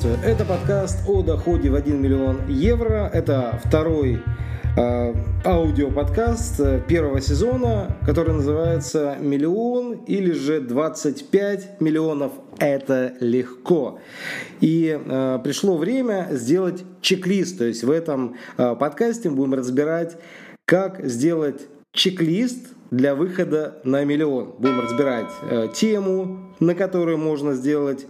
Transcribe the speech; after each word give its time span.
Приветствую! 0.00 0.32
Это 0.32 0.44
подкаст 0.44 0.98
о 1.08 1.22
доходе 1.22 1.70
в 1.70 1.74
1 1.74 2.00
миллион 2.00 2.46
евро. 2.46 3.10
Это 3.12 3.60
второй 3.64 4.22
э, 4.76 5.14
аудиоподкаст 5.44 6.86
первого 6.86 7.20
сезона, 7.20 7.96
который 8.06 8.32
называется 8.34 9.16
«Миллион» 9.18 10.04
или 10.06 10.30
же 10.30 10.60
«25 10.60 11.80
миллионов– 11.80 12.32
это 12.60 13.14
легко». 13.18 13.98
И 14.60 14.96
э, 15.04 15.38
пришло 15.42 15.76
время 15.76 16.28
сделать 16.30 16.84
чек-лист. 17.00 17.58
То 17.58 17.64
есть 17.64 17.82
в 17.82 17.90
этом 17.90 18.36
э, 18.56 18.76
подкасте 18.76 19.30
мы 19.30 19.36
будем 19.36 19.54
разбирать, 19.54 20.16
как 20.64 21.04
сделать 21.04 21.62
чек-лист 21.92 22.68
для 22.92 23.16
выхода 23.16 23.80
на 23.82 24.04
миллион. 24.04 24.54
Будем 24.58 24.80
разбирать 24.80 25.30
э, 25.42 25.68
тему, 25.74 26.54
на 26.60 26.76
которую 26.76 27.18
можно 27.18 27.54
сделать 27.54 28.06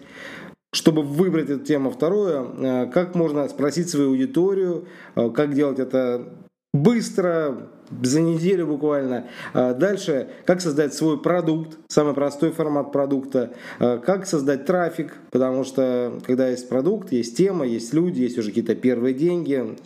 чтобы 0.72 1.02
выбрать 1.02 1.50
эту 1.50 1.64
тему. 1.64 1.90
Второе, 1.90 2.42
э, 2.42 2.86
как 2.92 3.14
можно 3.14 3.48
спросить 3.48 3.88
свою 3.88 4.10
аудиторию, 4.10 4.86
э, 5.14 5.30
как 5.30 5.54
делать 5.54 5.78
это 5.78 6.28
быстро, 6.74 7.68
за 8.02 8.20
неделю 8.20 8.66
буквально. 8.66 9.28
Э, 9.54 9.74
дальше, 9.74 10.28
как 10.45 10.60
создать 10.60 10.92
свой 10.92 11.20
продукт, 11.20 11.78
самый 11.88 12.12
простой 12.12 12.52
формат 12.52 12.92
продукта, 12.92 13.54
как 13.78 14.26
создать 14.26 14.66
трафик, 14.66 15.14
потому 15.30 15.64
что 15.64 16.20
когда 16.26 16.48
есть 16.48 16.68
продукт, 16.68 17.12
есть 17.12 17.37
тема, 17.37 17.66
есть 17.66 17.95
люди, 17.95 18.20
есть 18.20 18.37
уже 18.37 18.48
какие-то 18.48 18.74
первые 18.74 19.14
деньги, 19.14 19.76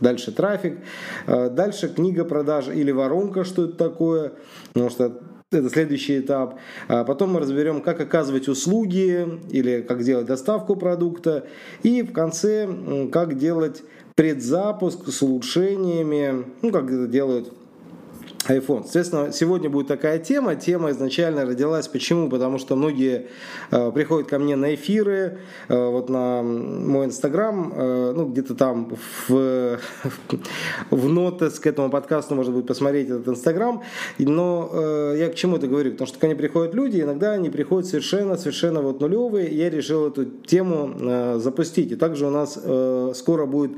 Дальше 0.00 0.30
трафик, 0.30 0.78
дальше 1.26 1.88
книга 1.88 2.24
продаж 2.24 2.68
или 2.68 2.92
воронка, 2.92 3.42
что 3.42 3.64
это 3.64 3.72
такое, 3.72 4.34
потому 4.72 4.90
что 4.90 5.20
это 5.50 5.70
следующий 5.70 6.20
этап. 6.20 6.58
А 6.88 7.04
потом 7.04 7.32
мы 7.32 7.40
разберем, 7.40 7.80
как 7.80 8.00
оказывать 8.00 8.48
услуги 8.48 9.40
или 9.50 9.80
как 9.80 10.02
делать 10.02 10.26
доставку 10.26 10.76
продукта. 10.76 11.46
И 11.82 12.02
в 12.02 12.12
конце, 12.12 12.68
как 13.10 13.38
делать 13.38 13.82
предзапуск 14.14 15.08
с 15.08 15.22
улучшениями, 15.22 16.44
ну, 16.60 16.70
как 16.70 16.90
это 16.90 17.06
делают 17.06 17.52
iPhone. 18.48 18.82
Соответственно, 18.82 19.32
сегодня 19.32 19.68
будет 19.68 19.88
такая 19.88 20.18
тема. 20.18 20.56
Тема 20.56 20.90
изначально 20.90 21.44
родилась. 21.44 21.86
Почему? 21.88 22.28
Потому 22.28 22.58
что 22.58 22.76
многие 22.76 23.28
э, 23.70 23.92
приходят 23.92 24.28
ко 24.28 24.38
мне 24.38 24.56
на 24.56 24.74
эфиры, 24.74 25.38
э, 25.68 25.88
вот 25.88 26.08
на 26.08 26.42
мой 26.42 27.06
Инстаграм, 27.06 27.72
э, 27.74 28.12
ну, 28.16 28.26
где-то 28.26 28.54
там 28.54 28.96
в, 29.28 29.78
в 30.90 31.08
нотес 31.08 31.60
к 31.60 31.66
этому 31.66 31.90
подкасту 31.90 32.34
можно 32.34 32.52
будет 32.52 32.66
посмотреть 32.66 33.08
этот 33.08 33.28
Инстаграм. 33.28 33.82
Но 34.18 34.70
э, 34.72 35.16
я 35.18 35.28
к 35.28 35.34
чему 35.34 35.56
это 35.56 35.66
говорю? 35.66 35.92
Потому 35.92 36.08
что, 36.08 36.18
когда 36.18 36.28
они 36.28 36.38
приходят 36.38 36.74
люди, 36.74 37.00
иногда 37.00 37.32
они 37.32 37.50
приходят 37.50 37.88
совершенно, 37.88 38.36
совершенно 38.36 38.80
вот 38.80 39.00
нулевые. 39.00 39.48
Я 39.54 39.68
решил 39.68 40.08
эту 40.08 40.24
тему 40.24 40.94
э, 40.98 41.38
запустить. 41.38 41.92
И 41.92 41.96
также 41.96 42.26
у 42.26 42.30
нас 42.30 42.58
э, 42.62 43.12
скоро 43.14 43.46
будет 43.46 43.72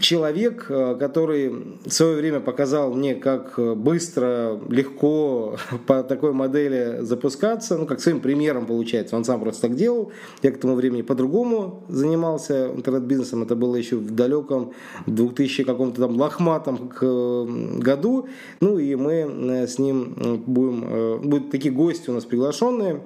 человек, 0.00 0.66
э, 0.68 0.96
который 0.98 1.76
в 1.84 1.90
свое 1.90 2.16
время 2.16 2.40
показал 2.40 2.92
мне, 2.94 3.14
как 3.14 3.54
э, 3.58 3.74
быстро, 3.74 4.58
легко 4.68 5.56
по 5.86 6.02
такой 6.02 6.32
модели 6.32 6.98
запускаться, 7.00 7.76
ну, 7.76 7.86
как 7.86 8.00
своим 8.00 8.20
примером 8.20 8.66
получается. 8.66 9.16
Он 9.16 9.24
сам 9.24 9.40
просто 9.40 9.68
так 9.68 9.76
делал. 9.76 10.12
Я 10.42 10.52
к 10.52 10.58
тому 10.58 10.74
времени 10.74 11.02
по-другому 11.02 11.84
занимался 11.88 12.68
интернет-бизнесом. 12.74 13.42
Это 13.42 13.56
было 13.56 13.76
еще 13.76 13.96
в 13.96 14.14
далеком 14.14 14.72
2000 15.06 15.64
каком-то 15.64 16.02
там 16.02 16.16
лохматом 16.16 16.90
э, 17.00 17.46
году. 17.78 18.28
Ну, 18.60 18.78
и 18.78 18.94
мы 18.94 19.66
с 19.66 19.78
ним 19.78 20.42
будем... 20.46 21.18
Будут 21.28 21.50
такие 21.50 21.72
гости 21.72 22.10
у 22.10 22.12
нас 22.12 22.24
приглашенные. 22.24 23.00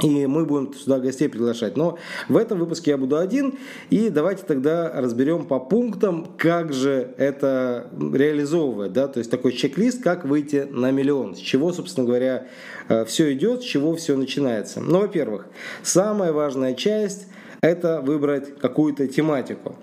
И 0.00 0.26
мы 0.26 0.44
будем 0.44 0.72
сюда 0.74 0.98
гостей 0.98 1.28
приглашать. 1.28 1.76
Но 1.76 1.98
в 2.28 2.36
этом 2.36 2.58
выпуске 2.58 2.92
я 2.92 2.98
буду 2.98 3.18
один. 3.18 3.58
И 3.90 4.08
давайте 4.08 4.44
тогда 4.44 4.90
разберем 4.94 5.44
по 5.44 5.60
пунктам, 5.60 6.26
как 6.38 6.72
же 6.72 7.14
это 7.18 7.88
реализовывать. 8.12 8.92
Да? 8.92 9.08
То 9.08 9.18
есть 9.18 9.30
такой 9.30 9.52
чек-лист, 9.52 10.02
как 10.02 10.24
выйти 10.24 10.66
на 10.70 10.90
миллион. 10.90 11.36
С 11.36 11.38
чего, 11.38 11.72
собственно 11.72 12.06
говоря, 12.06 12.48
э, 12.88 13.04
все 13.04 13.32
идет, 13.32 13.62
с 13.62 13.64
чего 13.64 13.94
все 13.94 14.16
начинается. 14.16 14.80
Ну, 14.80 15.00
во-первых, 15.00 15.46
самая 15.82 16.32
важная 16.32 16.74
часть 16.74 17.26
это 17.60 18.00
выбрать 18.00 18.58
какую-то 18.58 19.06
тематику. 19.06 19.76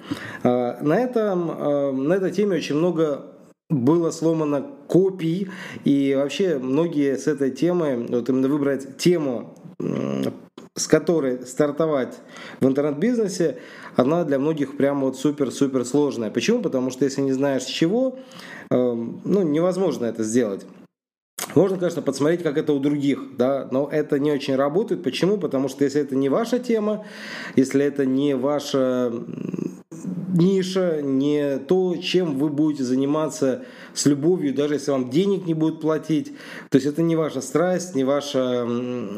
Э, 0.43 0.81
на, 0.81 0.99
этом, 0.99 1.51
э, 1.51 1.91
на 1.91 2.13
этой 2.13 2.31
теме 2.31 2.57
очень 2.57 2.75
много 2.75 3.25
было 3.69 4.09
сломано 4.09 4.65
копий, 4.87 5.49
и 5.85 6.15
вообще 6.17 6.57
многие 6.57 7.15
с 7.17 7.27
этой 7.27 7.51
темой, 7.51 8.07
вот 8.07 8.27
именно 8.27 8.47
выбрать 8.47 8.97
тему, 8.97 9.55
с 9.79 10.87
которой 10.87 11.45
стартовать 11.45 12.17
в 12.59 12.67
интернет-бизнесе, 12.67 13.57
она 13.95 14.23
для 14.23 14.39
многих 14.39 14.77
прямо 14.77 15.05
вот 15.05 15.17
супер-супер 15.17 15.85
сложная. 15.85 16.31
Почему? 16.31 16.61
Потому 16.61 16.89
что 16.89 17.05
если 17.05 17.21
не 17.21 17.31
знаешь 17.31 17.63
с 17.63 17.67
чего, 17.67 18.19
эм, 18.71 19.21
ну, 19.23 19.41
невозможно 19.41 20.05
это 20.05 20.23
сделать. 20.23 20.65
Можно, 21.55 21.77
конечно, 21.77 22.01
подсмотреть, 22.01 22.43
как 22.43 22.57
это 22.57 22.73
у 22.73 22.79
других, 22.79 23.35
да, 23.37 23.67
но 23.71 23.89
это 23.91 24.19
не 24.19 24.31
очень 24.31 24.55
работает. 24.55 25.03
Почему? 25.03 25.37
Потому 25.37 25.67
что 25.67 25.83
если 25.83 26.01
это 26.01 26.15
не 26.15 26.29
ваша 26.29 26.59
тема, 26.59 27.05
если 27.55 27.83
это 27.83 28.05
не 28.05 28.35
ваша 28.35 29.11
ниша, 30.33 31.01
не 31.01 31.57
то, 31.57 31.95
чем 31.97 32.37
вы 32.37 32.49
будете 32.49 32.83
заниматься 32.83 33.63
с 33.93 34.05
любовью, 34.05 34.53
даже 34.53 34.75
если 34.75 34.91
вам 34.91 35.09
денег 35.09 35.45
не 35.45 35.53
будут 35.53 35.81
платить. 35.81 36.33
То 36.69 36.77
есть 36.77 36.87
это 36.87 37.01
не 37.01 37.15
ваша 37.15 37.41
страсть, 37.41 37.95
не 37.95 38.03
ваша 38.03 38.67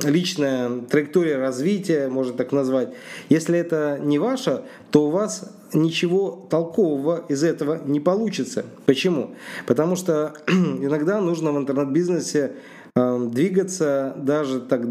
личная 0.03 0.81
траектория 0.89 1.37
развития, 1.37 2.07
можно 2.07 2.33
так 2.33 2.51
назвать. 2.51 2.93
Если 3.29 3.57
это 3.57 3.99
не 4.01 4.19
ваша, 4.19 4.63
то 4.91 5.07
у 5.07 5.09
вас 5.11 5.51
ничего 5.73 6.47
толкового 6.49 7.25
из 7.29 7.43
этого 7.43 7.81
не 7.85 7.99
получится. 7.99 8.65
Почему? 8.85 9.35
Потому 9.65 9.95
что 9.95 10.33
иногда 10.47 11.21
нужно 11.21 11.51
в 11.51 11.57
интернет-бизнесе 11.57 12.53
двигаться 12.95 14.13
даже 14.17 14.59
так, 14.59 14.81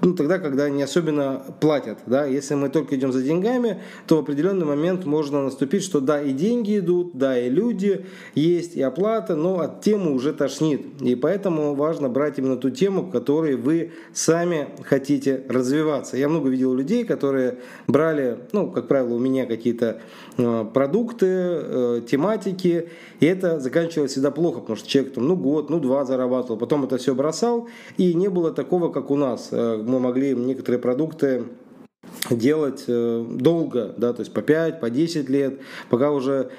ну, 0.00 0.14
тогда, 0.14 0.38
когда 0.38 0.70
не 0.70 0.82
особенно 0.82 1.42
платят. 1.60 1.98
Да? 2.06 2.24
Если 2.24 2.54
мы 2.54 2.68
только 2.68 2.94
идем 2.96 3.12
за 3.12 3.22
деньгами, 3.22 3.80
то 4.06 4.16
в 4.16 4.20
определенный 4.20 4.64
момент 4.64 5.04
можно 5.04 5.42
наступить, 5.42 5.82
что 5.82 6.00
да, 6.00 6.22
и 6.22 6.32
деньги 6.32 6.78
идут, 6.78 7.12
да, 7.14 7.38
и 7.38 7.50
люди 7.50 8.06
есть, 8.34 8.76
и 8.76 8.82
оплата, 8.82 9.34
но 9.34 9.58
от 9.60 9.80
темы 9.80 10.12
уже 10.12 10.32
тошнит. 10.32 11.02
И 11.02 11.16
поэтому 11.16 11.74
важно 11.74 12.08
брать 12.08 12.38
именно 12.38 12.56
ту 12.56 12.70
тему, 12.70 13.02
в 13.02 13.10
которой 13.10 13.56
вы 13.56 13.92
сами 14.12 14.68
хотите 14.84 15.44
развиваться. 15.48 16.16
Я 16.16 16.28
много 16.28 16.48
видел 16.48 16.74
людей, 16.74 17.04
которые 17.04 17.58
брали, 17.88 18.38
ну, 18.52 18.70
как 18.70 18.86
правило, 18.86 19.14
у 19.14 19.18
меня 19.18 19.46
какие-то 19.46 20.00
э, 20.38 20.64
продукты, 20.72 21.26
э, 21.28 22.00
тематики, 22.08 22.88
и 23.18 23.26
это 23.26 23.58
заканчивалось 23.58 24.12
всегда 24.12 24.30
плохо, 24.30 24.60
потому 24.60 24.76
что 24.76 24.88
человек 24.88 25.14
там, 25.14 25.26
ну, 25.26 25.36
год, 25.36 25.70
ну, 25.70 25.80
два 25.80 26.04
зарабатывал, 26.04 26.56
потом 26.56 26.84
это 26.84 26.98
все 26.98 27.14
бросал, 27.14 27.31
бросал, 27.32 27.68
и 27.96 28.14
не 28.14 28.28
было 28.28 28.52
такого, 28.52 28.92
как 28.92 29.10
у 29.10 29.16
нас. 29.16 29.48
Э, 29.50 29.82
мы 29.82 29.98
могли 29.98 30.34
некоторые 30.34 30.80
продукты 30.80 31.44
делать 32.30 32.84
э, 32.86 33.26
долго, 33.28 33.94
да, 33.96 34.12
то 34.12 34.20
есть 34.20 34.32
по 34.32 34.42
5, 34.42 34.80
по 34.80 34.90
10 34.90 35.28
лет, 35.28 35.60
пока 35.90 36.10
уже 36.12 36.50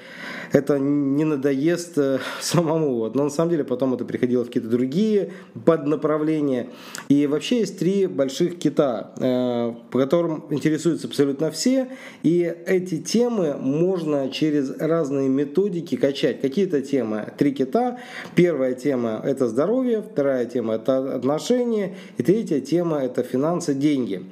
это 0.52 0.78
не 0.78 1.24
надоест 1.24 1.98
э, 1.98 2.18
самому. 2.40 2.94
Вот. 2.96 3.14
Но 3.14 3.24
на 3.24 3.30
самом 3.30 3.50
деле 3.50 3.64
потом 3.64 3.94
это 3.94 4.04
приходило 4.04 4.42
в 4.44 4.46
какие-то 4.46 4.68
другие 4.68 5.32
поднаправления. 5.64 6.68
И 7.08 7.26
вообще 7.26 7.60
есть 7.60 7.78
три 7.78 8.06
больших 8.06 8.58
кита, 8.58 9.12
э, 9.18 9.74
по 9.90 9.98
которым 9.98 10.44
интересуются 10.50 11.08
абсолютно 11.08 11.50
все. 11.50 11.88
И 12.22 12.54
эти 12.66 12.98
темы 12.98 13.56
можно 13.58 14.28
через 14.30 14.70
разные 14.78 15.28
методики 15.28 15.96
качать. 15.96 16.40
Какие-то 16.40 16.82
темы, 16.82 17.32
три 17.38 17.52
кита. 17.52 17.98
Первая 18.34 18.74
тема– 18.74 19.20
это 19.24 19.48
здоровье, 19.48 20.02
вторая 20.02 20.44
тема– 20.44 20.74
это 20.76 21.14
отношения, 21.14 21.96
и 22.18 22.22
третья 22.22 22.60
тема– 22.60 22.98
это 23.02 23.22
финансы, 23.22 23.74
деньги. 23.74 24.24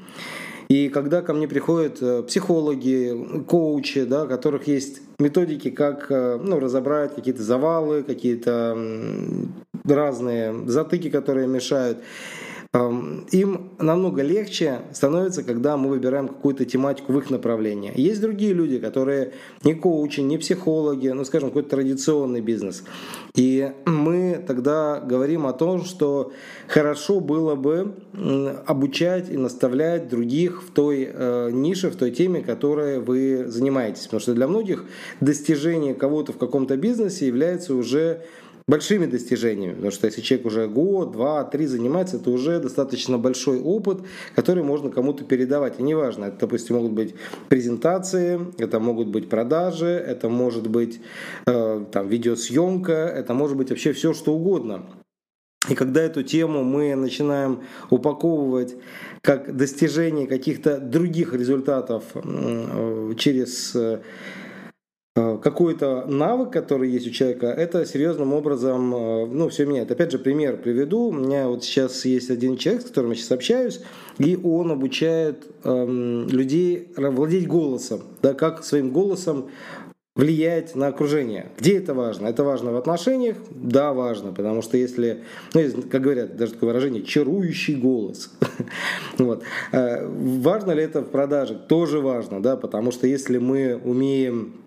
И 0.73 0.89
когда 0.89 1.21
ко 1.21 1.35
мне 1.35 1.47
приходят 1.47 1.99
э, 2.01 2.23
психологи, 2.23 3.43
коучи, 3.47 4.05
да, 4.05 4.25
у 4.25 4.27
которых 4.27 4.67
есть 4.69 5.03
методики, 5.19 5.69
как 5.69 6.07
э, 6.11 6.41
ну, 6.43 6.59
разобрать 6.59 7.15
какие-то 7.15 7.43
завалы, 7.43 8.03
какие-то 8.03 8.79
разные 9.85 10.67
затыки, 10.67 11.11
которые 11.11 11.47
мешают, 11.47 11.99
им 12.75 13.73
намного 13.79 14.23
легче 14.23 14.81
становится, 14.93 15.43
когда 15.43 15.77
мы 15.77 15.91
выбираем 15.91 16.29
какую-то 16.29 16.65
тематику 16.65 17.13
в 17.13 17.19
их 17.19 17.29
направлении. 17.29 17.93
Есть 17.95 18.23
другие 18.23 18.55
люди, 18.55 18.79
которые 18.79 19.33
не 19.63 19.75
коучи, 19.75 20.21
не 20.21 20.39
психологи, 20.39 21.09
ну, 21.09 21.23
скажем, 21.27 21.51
какой-то 21.51 21.69
традиционный 21.69 22.41
бизнес. 22.41 22.83
И 23.35 23.73
мы 23.85 24.43
тогда 24.47 25.01
говорим 25.01 25.47
о 25.47 25.53
том, 25.53 25.85
что 25.85 26.33
хорошо 26.67 27.21
было 27.21 27.57
бы 27.57 27.95
обучать 28.67 29.29
и 29.31 29.37
наставлять 29.37 30.09
других 30.09 30.63
в 30.63 30.71
той 30.71 31.11
э, 31.13 31.51
нише, 31.53 31.91
в 31.91 31.97
той 31.97 32.11
теме, 32.11 32.41
которой 32.41 33.01
вы 33.01 33.45
занимаетесь. 33.49 34.05
Потому 34.05 34.21
что 34.21 34.33
для 34.33 34.49
многих 34.49 34.87
достижение 35.21 35.93
кого-то 35.93 36.33
в 36.33 36.39
каком-то 36.39 36.79
бизнесе 36.79 37.27
является 37.27 37.75
уже 37.75 38.23
большими 38.67 39.07
достижениями, 39.07 39.75
потому 39.75 39.91
что 39.93 40.07
если 40.07 40.21
человек 40.21 40.47
уже 40.47 40.69
год, 40.69 41.13
два, 41.13 41.45
три 41.45 41.67
занимается, 41.67 42.17
это 42.17 42.31
уже 42.31 42.61
достаточно 42.61 43.19
большой 43.19 43.61
опыт, 43.61 44.01
который 44.35 44.63
можно 44.63 44.91
кому-то 44.91 45.25
передавать. 45.25 45.79
И 45.79 45.83
неважно, 45.83 46.27
это, 46.27 46.41
допустим, 46.41 46.77
могут 46.77 46.93
быть 46.93 47.15
презентации, 47.49 48.41
это 48.59 48.81
могут 48.81 49.09
быть 49.09 49.29
продажи, 49.29 49.87
это 49.87 50.29
может 50.29 50.69
быть 50.69 51.01
э, 51.47 51.85
там, 51.91 52.09
видеосъемка, 52.09 52.93
это 52.93 53.35
может 53.35 53.57
быть 53.57 53.71
вообще 53.71 53.93
все, 53.93 54.13
что 54.13 54.35
угодно. 54.35 54.87
И 55.69 55.75
когда 55.75 56.03
эту 56.03 56.25
тему 56.25 56.65
мы 56.65 56.97
начинаем 56.97 57.63
упаковывать 57.89 58.75
как 59.21 59.57
достижение 59.57 60.27
каких-то 60.27 60.81
других 60.81 61.33
результатов 61.33 62.03
э, 62.15 63.13
через 63.17 63.77
э, 63.77 64.01
какой-то 65.43 66.05
навык, 66.07 66.51
который 66.51 66.91
есть 66.91 67.07
у 67.07 67.11
человека, 67.11 67.47
это 67.47 67.85
серьезным 67.85 68.33
образом, 68.33 68.95
э, 68.95 69.27
ну, 69.27 69.49
все 69.49 69.67
меняет. 69.67 69.91
Опять 69.91 70.13
же, 70.13 70.19
пример 70.19 70.57
приведу. 70.57 71.09
У 71.09 71.13
меня 71.13 71.49
вот 71.49 71.65
сейчас 71.65 72.05
есть 72.05 72.31
один 72.31 72.57
человек, 72.57 72.83
с 72.83 72.87
которым 72.87 73.11
я 73.11 73.17
сейчас 73.17 73.33
общаюсь, 73.33 73.81
и 74.19 74.39
он 74.43 74.71
обучает 74.71 75.47
эм, 75.65 76.29
людей 76.29 76.93
владеть 76.97 77.49
голосом, 77.49 78.03
да, 78.23 78.35
как 78.35 78.65
своим 78.65 78.91
голосом 78.91 79.49
влиять 80.15 80.75
на 80.75 80.89
окружение. 80.89 81.51
Где 81.59 81.79
это 81.79 81.95
важно? 81.95 82.27
Это 82.27 82.45
важно 82.45 82.73
в 82.73 82.77
отношениях? 82.77 83.37
Да, 83.51 83.95
важно, 83.95 84.33
потому 84.33 84.61
что 84.61 84.77
если, 84.77 85.23
ну, 85.55 85.63
как 85.91 86.03
говорят, 86.03 86.37
даже 86.37 86.53
такое 86.53 86.69
выражение, 86.69 87.03
чарующий 87.03 87.77
голос. 87.77 88.31
вот. 89.19 89.43
Э, 89.73 90.07
важно 90.07 90.73
ли 90.73 90.83
это 90.83 91.01
в 91.01 91.09
продаже? 91.09 91.55
Тоже 91.55 92.01
важно, 92.01 92.43
да, 92.43 92.57
потому 92.57 92.93
что 92.93 93.07
если 93.07 93.39
мы 93.39 93.81
умеем 93.83 94.62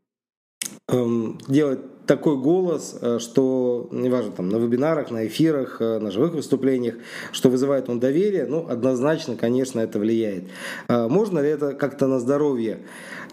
Эм, 0.87 1.39
делать 1.47 1.79
такой 2.05 2.37
голос, 2.37 2.97
э, 3.01 3.19
что, 3.19 3.87
неважно, 3.91 4.31
там, 4.31 4.49
на 4.49 4.57
вебинарах, 4.57 5.11
на 5.11 5.27
эфирах, 5.27 5.77
э, 5.79 5.99
на 5.99 6.11
живых 6.11 6.33
выступлениях, 6.33 6.95
что 7.31 7.49
вызывает 7.49 7.89
он 7.89 7.99
доверие, 7.99 8.45
ну, 8.45 8.67
однозначно, 8.67 9.35
конечно, 9.35 9.79
это 9.79 9.99
влияет. 9.99 10.45
Э, 10.87 11.07
можно 11.07 11.39
ли 11.39 11.49
это 11.49 11.73
как-то 11.73 12.07
на 12.07 12.19
здоровье? 12.19 12.79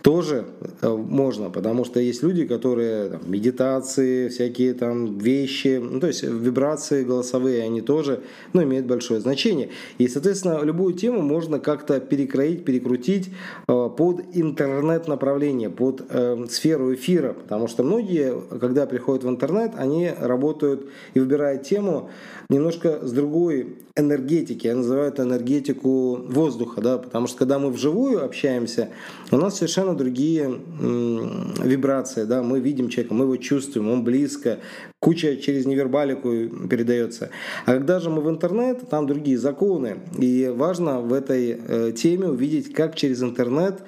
тоже 0.03 0.47
можно, 0.83 1.49
потому 1.49 1.85
что 1.85 2.01
есть 2.01 2.23
люди, 2.23 2.45
которые 2.45 3.11
там, 3.11 3.21
медитации, 3.27 4.29
всякие 4.29 4.75
там 4.75 5.19
вещи, 5.19 5.81
ну, 5.81 6.01
то 6.01 6.09
есть 6.09 6.25
вибрации 6.25 7.05
голосовые, 7.05 7.63
они 7.63 7.81
тоже 7.81 8.21
ну, 8.53 8.63
имеют 8.65 8.87
большое 8.87 9.21
значение. 9.21 9.71
И, 9.99 10.09
соответственно, 10.09 10.61
любую 10.63 10.95
тему 10.95 11.23
можно 11.23 11.61
как-то 11.61 12.01
перекроить, 12.01 12.65
перекрутить 12.65 13.31
под 13.67 14.23
интернет-направление, 14.33 15.71
под 15.71 16.05
э, 16.09 16.47
сферу 16.51 16.93
эфира, 16.95 17.33
потому 17.35 17.69
что 17.69 17.85
многие, 17.85 18.35
когда 18.63 18.87
приходят 18.87 19.25
в 19.25 19.29
интернет, 19.29 19.73
они 19.77 20.09
работают 20.17 20.89
и 21.15 21.21
выбирают 21.21 21.65
тему 21.65 22.11
немножко 22.49 23.05
с 23.05 23.11
другой 23.11 23.79
энергетики. 23.97 24.69
Я 24.69 24.77
называю 24.77 25.09
это 25.09 25.25
энергетику 25.25 26.15
воздуха, 26.29 26.81
да, 26.81 26.99
потому 26.99 27.27
что 27.27 27.39
когда 27.39 27.59
мы 27.59 27.71
вживую 27.71 28.25
общаемся, 28.25 28.91
у 29.33 29.37
нас 29.37 29.57
совершенно 29.57 29.97
другие 29.97 30.61
вибрации, 30.79 32.23
да, 32.23 32.45
мы 32.45 32.61
видим 32.61 32.89
человека, 32.89 33.15
мы 33.15 33.25
его 33.25 33.37
чувствуем, 33.37 33.91
он 33.91 34.05
близко, 34.05 34.61
куча 35.01 35.37
через 35.39 35.67
невербалику 35.67 36.31
передается. 36.69 37.31
А 37.67 37.73
когда 37.73 37.99
же 37.99 38.11
мы 38.11 38.23
в 38.23 38.31
интернет, 38.31 38.89
там 38.89 39.09
другие 39.09 39.39
законы, 39.39 39.97
и 40.17 40.53
важно 40.55 41.01
в 41.01 41.13
этой 41.13 41.59
э, 41.67 41.93
теме 41.97 42.29
увидеть, 42.29 42.73
как 42.73 42.95
через 42.95 43.25
интернет 43.25 43.83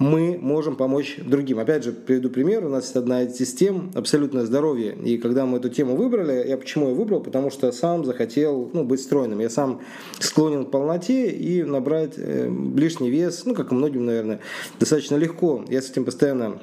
мы 0.00 0.38
можем 0.40 0.76
помочь 0.76 1.18
другим. 1.18 1.58
Опять 1.58 1.84
же, 1.84 1.92
приведу 1.92 2.30
пример. 2.30 2.64
У 2.64 2.70
нас 2.70 2.84
есть 2.84 2.96
одна 2.96 3.22
из 3.22 3.36
систем 3.36 3.92
«Абсолютное 3.94 4.46
здоровье». 4.46 4.96
И 5.04 5.18
когда 5.18 5.44
мы 5.44 5.58
эту 5.58 5.68
тему 5.68 5.94
выбрали, 5.94 6.48
я 6.48 6.56
почему 6.56 6.88
ее 6.88 6.94
выбрал? 6.94 7.20
Потому 7.20 7.50
что 7.50 7.70
сам 7.70 8.06
захотел 8.06 8.70
ну, 8.72 8.82
быть 8.82 9.02
стройным. 9.02 9.40
Я 9.40 9.50
сам 9.50 9.82
склонен 10.18 10.64
к 10.64 10.70
полноте 10.70 11.28
и 11.28 11.62
набрать 11.62 12.14
э, 12.16 12.50
лишний 12.74 13.10
вес, 13.10 13.42
ну, 13.44 13.54
как 13.54 13.72
и 13.72 13.74
многим, 13.74 14.06
наверное, 14.06 14.40
достаточно 14.78 15.16
легко. 15.16 15.66
Я 15.68 15.82
с 15.82 15.90
этим 15.90 16.06
постоянно 16.06 16.60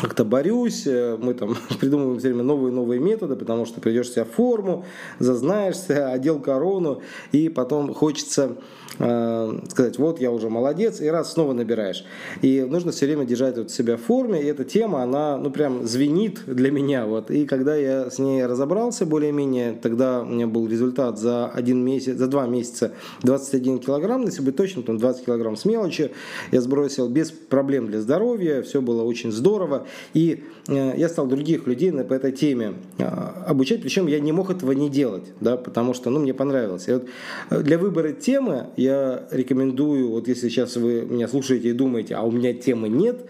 как-то 0.00 0.24
борюсь, 0.24 0.86
э, 0.86 1.16
мы 1.20 1.34
там 1.34 1.56
придумываем 1.80 2.18
все 2.18 2.28
время 2.28 2.44
новые 2.44 2.72
новые 2.72 3.00
методы, 3.00 3.36
потому 3.36 3.66
что 3.66 3.80
придешь 3.80 4.10
себя 4.10 4.24
в 4.24 4.30
форму, 4.30 4.84
зазнаешься, 5.18 6.10
одел 6.10 6.40
корону, 6.40 7.02
и 7.32 7.48
потом 7.48 7.94
хочется 7.94 8.56
Э, 9.00 9.60
сказать, 9.68 9.98
вот 9.98 10.20
я 10.20 10.32
уже 10.32 10.48
молодец, 10.48 11.00
и 11.00 11.06
раз 11.06 11.32
снова 11.32 11.52
набираешь. 11.52 12.04
И 12.42 12.66
нужно 12.68 12.90
все 12.90 13.06
время 13.06 13.24
держать 13.24 13.56
вот 13.56 13.70
себя 13.70 13.96
в 13.96 14.00
форме, 14.00 14.42
и 14.42 14.46
эта 14.46 14.64
тема, 14.64 15.02
она, 15.02 15.36
ну, 15.36 15.50
прям 15.50 15.86
звенит 15.86 16.40
для 16.46 16.70
меня, 16.70 17.06
вот. 17.06 17.30
И 17.30 17.46
когда 17.46 17.76
я 17.76 18.10
с 18.10 18.18
ней 18.18 18.44
разобрался 18.44 19.06
более-менее, 19.06 19.78
тогда 19.80 20.22
у 20.22 20.26
меня 20.26 20.46
был 20.48 20.66
результат 20.66 21.18
за 21.18 21.46
один 21.46 21.84
месяц, 21.84 22.16
за 22.16 22.26
два 22.26 22.46
месяца 22.46 22.92
21 23.22 23.78
килограмм, 23.78 24.24
если 24.24 24.42
быть 24.42 24.56
точным, 24.56 24.82
там 24.82 24.98
20 24.98 25.26
килограмм 25.26 25.56
с 25.56 25.64
мелочи, 25.64 26.10
я 26.50 26.60
сбросил 26.60 27.08
без 27.08 27.30
проблем 27.30 27.86
для 27.86 28.00
здоровья, 28.00 28.62
все 28.62 28.82
было 28.82 29.04
очень 29.04 29.30
здорово, 29.30 29.86
и 30.14 30.44
э, 30.68 30.94
я 30.96 31.08
стал 31.08 31.26
других 31.26 31.66
людей 31.66 31.92
по 31.92 32.14
этой 32.14 32.32
теме 32.32 32.74
э, 32.98 33.04
обучать, 33.04 33.82
причем 33.82 34.06
я 34.06 34.20
не 34.20 34.32
мог 34.32 34.50
этого 34.50 34.72
не 34.72 34.88
делать, 34.88 35.24
да, 35.40 35.56
потому 35.56 35.94
что, 35.94 36.10
ну, 36.10 36.20
мне 36.20 36.34
понравилось. 36.34 36.88
И 36.88 36.92
вот 36.92 37.08
для 37.50 37.78
выбора 37.78 38.12
темы 38.12 38.68
я 38.76 39.26
рекомендую, 39.30 40.10
вот 40.10 40.28
если 40.28 40.48
сейчас 40.48 40.76
вы 40.76 41.02
меня 41.02 41.28
слушаете 41.28 41.68
и 41.70 41.72
думаете, 41.72 42.14
а 42.14 42.22
у 42.22 42.30
меня 42.30 42.52
темы 42.52 42.88
нет, 42.88 43.26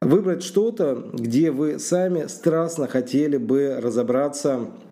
выбрать 0.00 0.42
что-то, 0.42 1.10
где 1.12 1.50
вы 1.50 1.78
сами 1.78 2.26
страстно 2.26 2.88
хотели 2.88 3.36
бы 3.36 3.78
разобраться 3.80 4.60
э, 4.60 4.89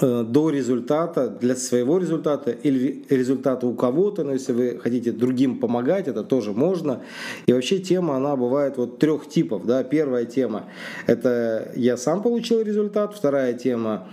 до 0.00 0.50
результата, 0.50 1.28
для 1.28 1.54
своего 1.54 1.98
результата 1.98 2.50
или 2.50 3.04
результата 3.08 3.66
у 3.66 3.74
кого-то, 3.74 4.24
но 4.24 4.32
если 4.32 4.52
вы 4.52 4.80
хотите 4.82 5.12
другим 5.12 5.60
помогать, 5.60 6.08
это 6.08 6.24
тоже 6.24 6.52
можно. 6.52 7.02
И 7.46 7.52
вообще 7.52 7.78
тема, 7.78 8.16
она 8.16 8.34
бывает 8.36 8.76
вот 8.76 8.98
трех 8.98 9.28
типов. 9.28 9.66
Да? 9.66 9.84
Первая 9.84 10.24
тема– 10.24 10.64
это 11.06 11.70
я 11.76 11.96
сам 11.96 12.22
получил 12.22 12.62
результат, 12.62 13.14
вторая 13.14 13.54
тема 13.54 14.08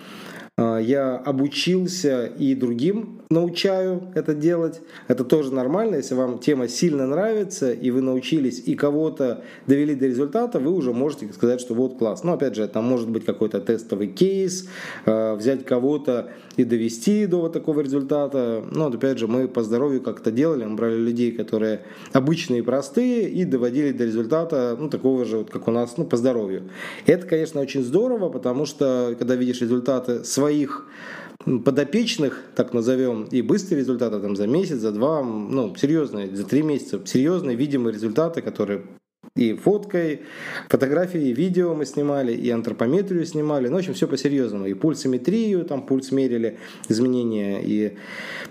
я 0.58 1.18
обучился 1.18 2.26
и 2.26 2.56
другим 2.56 3.18
научаю 3.30 4.12
это 4.16 4.34
делать. 4.34 4.82
Это 5.08 5.24
тоже 5.24 5.54
нормально. 5.54 5.96
Если 5.96 6.16
вам 6.16 6.40
тема 6.40 6.68
сильно 6.68 7.06
нравится, 7.06 7.72
и 7.72 7.92
вы 7.92 8.02
научились, 8.02 8.62
и 8.66 8.76
кого-то 8.76 9.44
довели 9.66 9.96
до 9.96 10.08
результата, 10.08 10.60
вы 10.60 10.72
уже 10.72 10.94
можете 10.94 11.32
сказать, 11.34 11.60
что 11.60 11.74
вот 11.74 11.98
класс. 11.98 12.24
Но 12.24 12.34
опять 12.34 12.56
же, 12.56 12.64
это 12.64 12.82
может 12.82 13.10
быть 13.10 13.26
какой-то 13.26 13.60
тестовый 13.60 14.08
кейс, 14.08 14.68
а, 15.06 15.36
взять 15.36 15.66
кого-то 15.66 16.32
и 16.56 16.64
довести 16.64 17.26
до 17.26 17.42
вот 17.42 17.54
такого 17.54 17.82
результата. 17.82 18.64
Но 18.72 18.88
опять 18.88 19.18
же, 19.20 19.28
мы 19.28 19.48
по 19.48 19.62
здоровью 19.64 20.02
как-то 20.02 20.32
делали, 20.32 20.66
мы 20.66 20.76
брали 20.76 20.98
людей, 20.98 21.32
которые 21.32 21.82
обычные 22.14 22.60
и 22.60 22.64
простые, 22.64 23.30
и 23.30 23.46
доводили 23.46 23.92
до 23.92 24.06
результата, 24.06 24.76
ну, 24.80 24.90
такого 24.90 25.26
же, 25.26 25.40
вот, 25.40 25.50
как 25.50 25.68
у 25.68 25.72
нас, 25.72 25.98
ну, 25.98 26.06
по 26.06 26.18
здоровью. 26.18 26.70
Это, 27.06 27.28
конечно, 27.28 27.62
очень 27.62 27.84
здорово, 27.84 28.30
потому 28.30 28.66
что, 28.66 29.16
когда 29.20 29.36
видишь 29.36 29.62
результаты 29.62 30.24
своих 30.24 30.47
своих 30.48 30.88
подопечных, 31.66 32.42
так 32.56 32.74
назовем, 32.74 33.26
и 33.26 33.42
быстрые 33.42 33.80
результаты 33.80 34.20
там 34.20 34.36
за 34.36 34.48
месяц, 34.48 34.78
за 34.78 34.92
два, 34.92 35.22
ну, 35.24 35.76
серьезные, 35.76 36.34
за 36.36 36.46
три 36.46 36.62
месяца, 36.62 37.00
серьезные, 37.06 37.56
видимые 37.56 37.94
результаты, 37.94 38.42
которые 38.42 38.84
и 39.38 39.54
фоткой, 39.54 40.22
фотографии, 40.68 41.32
видео 41.32 41.76
мы 41.76 41.86
снимали, 41.86 42.34
и 42.34 42.50
антропометрию 42.50 43.26
снимали. 43.26 43.68
Ну, 43.68 43.76
в 43.76 43.80
общем, 43.80 43.94
все 43.94 44.08
по-серьезному. 44.08 44.66
И 44.66 44.74
пульсометрию, 44.74 45.64
там 45.64 45.86
пульс 45.86 46.12
мерили, 46.12 46.58
изменения 46.90 47.62
и 47.64 47.94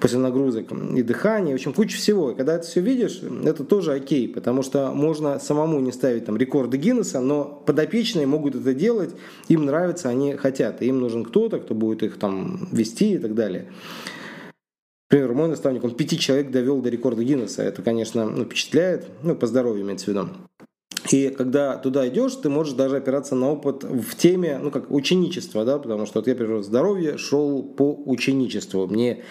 после 0.00 0.19
нагрузок, 0.19 0.66
и 0.73 1.02
дыхание. 1.02 1.55
В 1.55 1.57
общем, 1.57 1.73
куча 1.73 1.97
всего. 1.97 2.31
И 2.31 2.35
когда 2.35 2.57
это 2.57 2.66
все 2.66 2.81
видишь, 2.81 3.21
это 3.45 3.64
тоже 3.64 3.93
окей, 3.93 4.28
потому 4.28 4.62
что 4.62 4.93
можно 4.93 5.38
самому 5.38 5.81
не 5.81 5.93
ставить 5.93 6.25
там 6.26 6.37
рекорды 6.37 6.76
Гиннесса, 6.76 7.21
но 7.21 7.62
подопечные 7.66 8.26
могут 8.26 8.55
это 8.55 8.73
делать, 8.73 9.14
им 9.49 9.64
нравится, 9.64 10.09
они 10.09 10.35
хотят. 10.35 10.83
Им 10.83 11.00
нужен 11.00 11.25
кто-то, 11.25 11.59
кто 11.59 11.75
будет 11.75 12.02
их 12.02 12.19
там 12.19 12.69
вести 12.73 13.14
и 13.14 13.19
так 13.19 13.35
далее. 13.35 13.66
Например, 15.09 15.35
мой 15.35 15.49
наставник, 15.49 15.85
он 15.85 15.95
пяти 15.95 16.19
человек 16.19 16.50
довел 16.50 16.83
до 16.83 16.88
рекорда 16.88 17.23
Гиннесса. 17.23 17.62
Это, 17.62 17.81
конечно, 17.81 18.28
ну, 18.28 18.45
впечатляет, 18.45 19.07
ну, 19.23 19.37
по 19.37 19.47
здоровью 19.47 19.85
имеется 19.85 20.07
в 20.07 20.09
виду. 20.09 20.28
И 21.12 21.30
когда 21.30 21.76
туда 21.76 22.08
идешь, 22.08 22.34
ты 22.34 22.48
можешь 22.48 22.75
даже 22.75 22.96
опираться 22.96 23.34
на 23.34 23.50
опыт 23.50 23.84
в 23.84 24.14
теме, 24.16 24.58
ну, 24.62 24.70
как 24.70 24.90
ученичество, 24.90 25.64
да, 25.64 25.78
потому 25.78 26.06
что 26.06 26.18
вот 26.20 26.26
я, 26.26 26.34
например, 26.34 26.62
здоровье 26.62 27.18
шел 27.18 27.62
по 27.62 27.94
ученичеству. 28.06 28.86
Мне 28.86 29.22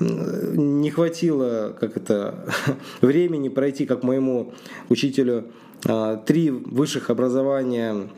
не 0.00 0.90
хватило, 0.90 1.76
как 1.78 1.96
это, 1.96 2.52
времени 3.00 3.48
пройти, 3.48 3.86
как 3.86 4.02
моему 4.02 4.52
учителю, 4.88 5.52
а, 5.86 6.16
три 6.16 6.50
высших 6.50 7.10
образования 7.10 8.08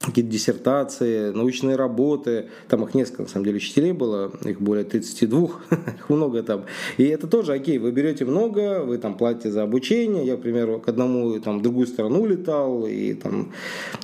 какие-то 0.00 0.30
диссертации, 0.30 1.30
научные 1.30 1.76
работы, 1.76 2.48
там 2.68 2.84
их 2.84 2.94
несколько, 2.94 3.22
на 3.22 3.28
самом 3.28 3.44
деле, 3.46 3.56
учителей 3.56 3.92
было, 3.92 4.32
их 4.44 4.60
более 4.60 4.84
32, 4.84 5.48
их 5.98 6.08
много 6.08 6.42
там. 6.42 6.64
И 6.96 7.04
это 7.04 7.26
тоже 7.26 7.52
окей, 7.52 7.78
вы 7.78 7.92
берете 7.92 8.24
много, 8.24 8.84
вы 8.84 8.98
там 8.98 9.16
платите 9.16 9.50
за 9.50 9.62
обучение, 9.62 10.26
я, 10.26 10.36
к 10.36 10.42
примеру, 10.42 10.80
к 10.80 10.88
одному, 10.88 11.38
там, 11.40 11.58
в 11.58 11.62
другую 11.62 11.86
страну 11.86 12.26
летал, 12.26 12.86
и 12.86 13.14
там 13.14 13.52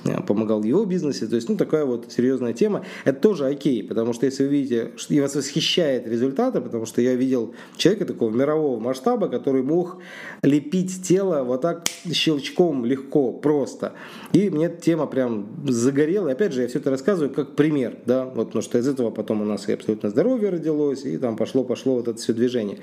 э, 0.05 0.21
помогал 0.23 0.61
в 0.61 0.65
его 0.65 0.85
бизнесе, 0.85 1.27
то 1.27 1.35
есть, 1.35 1.49
ну, 1.49 1.55
такая 1.57 1.85
вот 1.85 2.11
серьезная 2.11 2.53
тема. 2.53 2.85
Это 3.05 3.19
тоже 3.19 3.45
окей, 3.45 3.83
потому 3.83 4.13
что 4.13 4.25
если 4.25 4.43
вы 4.43 4.49
видите, 4.49 4.91
и 5.09 5.19
вас 5.19 5.35
восхищает 5.35 6.07
результаты, 6.07 6.61
потому 6.61 6.85
что 6.85 7.01
я 7.01 7.15
видел 7.15 7.53
человека 7.77 8.05
такого 8.05 8.29
мирового 8.29 8.79
масштаба, 8.79 9.27
который 9.27 9.63
мог 9.63 9.97
лепить 10.41 11.03
тело 11.03 11.43
вот 11.43 11.61
так 11.61 11.87
щелчком 12.11 12.85
легко, 12.85 13.31
просто. 13.31 13.93
И 14.31 14.49
мне 14.49 14.65
эта 14.65 14.81
тема 14.81 15.05
прям 15.05 15.47
загорел. 15.83 16.27
И 16.27 16.31
опять 16.31 16.53
же, 16.53 16.61
я 16.61 16.67
все 16.67 16.79
это 16.79 16.89
рассказываю 16.89 17.33
как 17.33 17.55
пример, 17.55 17.97
да, 18.05 18.25
вот, 18.25 18.47
потому 18.47 18.61
что 18.61 18.77
из 18.77 18.87
этого 18.87 19.11
потом 19.11 19.41
у 19.41 19.45
нас 19.45 19.67
и 19.69 19.73
абсолютно 19.73 20.09
здоровье 20.09 20.49
родилось, 20.49 21.05
и 21.05 21.17
там 21.17 21.35
пошло-пошло 21.35 21.95
вот 21.95 22.07
это 22.07 22.17
все 22.19 22.33
движение. 22.33 22.79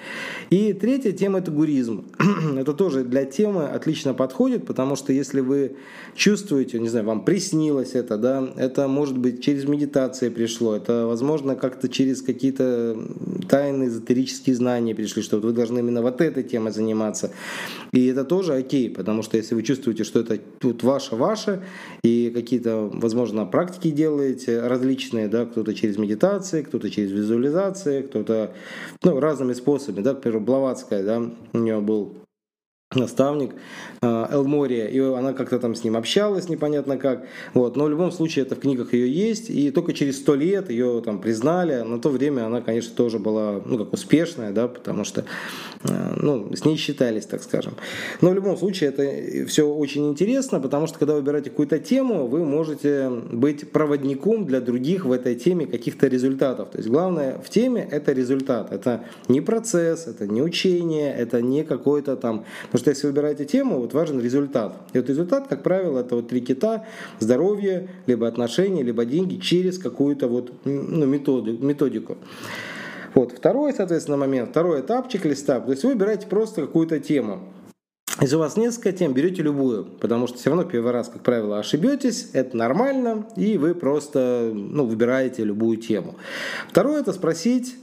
И 0.50 0.73
третья 0.73 1.12
тема– 1.12 1.38
это 1.40 1.50
гуризм. 1.50 2.04
это 2.57 2.75
тоже 2.75 3.04
для 3.04 3.25
темы 3.25 3.64
отлично 3.64 4.14
подходит, 4.14 4.66
потому 4.66 4.97
что 4.97 5.12
если 5.12 5.40
вы 5.40 5.76
чувствуете, 6.14 6.78
не 6.78 6.88
знаю, 6.88 7.07
вам 7.07 7.25
приснилось 7.25 7.95
это, 7.95 8.16
да, 8.16 8.49
это 8.57 8.87
может 8.88 9.19
быть 9.19 9.42
через 9.42 9.64
медитации 9.64 10.28
пришло, 10.28 10.76
это 10.76 11.07
возможно 11.07 11.57
как-то 11.57 11.88
через 11.88 12.23
какие-то 12.23 12.97
тайные 13.49 13.88
эзотерические 13.88 14.54
знания 14.54 14.95
пришли, 14.95 15.23
что 15.23 15.37
вот 15.37 15.47
вы 15.47 15.52
должны 15.52 15.78
именно 15.78 16.02
вот 16.02 16.21
этой 16.21 16.42
темой 16.42 16.73
заниматься. 16.73 17.33
И 17.92 18.07
это 18.07 18.25
тоже 18.25 18.54
окей, 18.54 18.90
потому 18.90 19.23
что 19.23 19.37
если 19.37 19.54
вы 19.54 19.62
чувствуете, 19.62 20.04
что 20.04 20.21
это 20.21 20.38
тут 20.59 20.83
ваше-ваше, 20.83 21.62
и 22.02 22.30
какие-то 22.35 22.90
возможно, 22.93 23.47
практики 23.47 23.91
делаете 23.91 24.61
различные, 24.67 25.29
да, 25.29 25.47
кто-то 25.47 25.75
через 25.75 25.97
медитации, 25.97 26.63
кто-то 26.63 26.91
через 26.91 27.11
визуализации, 27.11 28.03
кто-то, 28.03 28.53
ну, 29.03 29.21
разными 29.21 29.53
способами, 29.53 30.03
да, 30.03 30.13
например, 30.13 30.41
Блаватская, 30.41 31.03
да, 31.03 31.23
у 31.53 31.59
нее 31.59 31.81
был 31.81 32.15
наставник 32.97 33.53
э, 34.03 34.27
Элмория, 34.33 34.89
и 34.89 34.99
она 34.99 35.33
как-то 35.33 35.61
там 35.61 35.77
с 35.77 35.85
ним 35.85 35.97
общалась, 35.97 36.49
непонятно 36.49 36.99
как. 36.99 37.25
Вот. 37.55 37.77
Но 37.77 37.85
в 37.85 37.91
любом 37.91 38.11
случае 38.11 38.45
это 38.45 38.57
в 38.57 38.59
книгах 38.59 38.95
ее 38.95 39.09
есть, 39.09 39.49
и 39.49 39.71
только 39.71 39.93
через 39.93 40.17
сто 40.17 40.35
лет 40.35 40.71
ее 40.71 41.01
там 41.05 41.21
признали. 41.21 41.83
На 41.83 42.01
то 42.01 42.09
время 42.09 42.47
она, 42.47 42.61
конечно, 42.61 42.93
тоже 42.97 43.21
была 43.21 43.63
ну, 43.65 43.79
как 43.79 43.93
успешная, 43.93 44.51
да, 44.51 44.67
потому 44.67 45.05
что 45.05 45.25
э, 45.85 46.15
ну, 46.17 46.53
с 46.53 46.65
ней 46.65 46.77
считались, 46.77 47.27
так 47.27 47.45
скажем. 47.45 47.75
Но 48.23 48.31
в 48.31 48.35
любом 48.35 48.57
случае 48.57 48.91
это 48.91 49.47
все 49.47 49.69
очень 49.69 50.09
интересно, 50.09 50.59
потому 50.59 50.89
что 50.89 50.99
когда 50.99 51.15
выбираете 51.15 51.51
какую-то 51.51 51.79
тему, 51.79 52.27
вы 52.27 52.45
можете 52.45 53.09
быть 53.09 53.71
проводником 53.71 54.47
для 54.47 54.61
других 54.61 55.05
в 55.05 55.13
этой 55.13 55.37
теме 55.37 55.67
каких-то 55.67 56.09
результатов. 56.09 56.71
То 56.71 56.79
есть 56.79 56.89
главное 56.89 57.39
в 57.39 57.51
теме 57.51 57.87
это 57.89 58.11
результат. 58.11 58.73
Это 58.73 59.05
не 59.29 59.41
процесс, 59.41 60.09
это 60.09 60.27
не 60.27 60.43
учение, 60.43 61.15
это 61.15 61.41
не 61.41 61.63
какой-то 61.63 62.17
там 62.17 62.47
Потому 62.81 62.95
что 62.95 62.99
если 62.99 63.07
вы 63.09 63.13
выбираете 63.13 63.45
тему, 63.45 63.79
вот 63.79 63.93
важен 63.93 64.21
результат. 64.21 64.75
И 64.95 64.99
вот 64.99 65.09
результат, 65.09 65.49
как 65.49 65.63
правило, 65.63 66.01
это 66.01 66.17
вот 66.17 66.29
три 66.29 66.41
кита, 66.41 66.87
здоровье, 67.19 67.91
либо 68.07 68.27
отношения, 68.27 68.83
либо 68.83 69.05
деньги 69.05 69.37
через 69.37 69.79
какую-то 69.79 70.29
вот 70.29 70.53
ну, 70.65 71.05
методику. 71.05 72.17
Вот. 73.15 73.33
Второй, 73.33 73.75
соответственно, 73.75 74.17
момент, 74.17 74.51
второй 74.51 74.81
этап 74.81 75.11
чек-листа. 75.11 75.61
То 75.61 75.73
есть 75.73 75.85
вы 75.85 75.91
выбираете 75.91 76.27
просто 76.27 76.63
какую-то 76.63 77.01
тему. 77.01 77.41
Если 78.19 78.37
у 78.37 78.39
вас 78.39 78.57
несколько 78.57 78.93
тем, 78.93 79.13
берете 79.13 79.43
любую, 79.43 79.85
потому 79.85 80.27
что 80.27 80.39
все 80.39 80.49
равно 80.51 80.65
первый 80.65 80.93
раз, 80.93 81.09
как 81.09 81.23
правило, 81.23 81.59
ошибетесь, 81.59 82.31
это 82.33 82.57
нормально, 82.57 83.27
и 83.37 83.59
вы 83.59 83.75
просто 83.75 84.51
ну, 84.55 84.87
выбираете 84.87 85.45
любую 85.45 85.77
тему. 85.77 86.17
Второе– 86.69 87.01
это 87.03 87.13
спросить, 87.13 87.77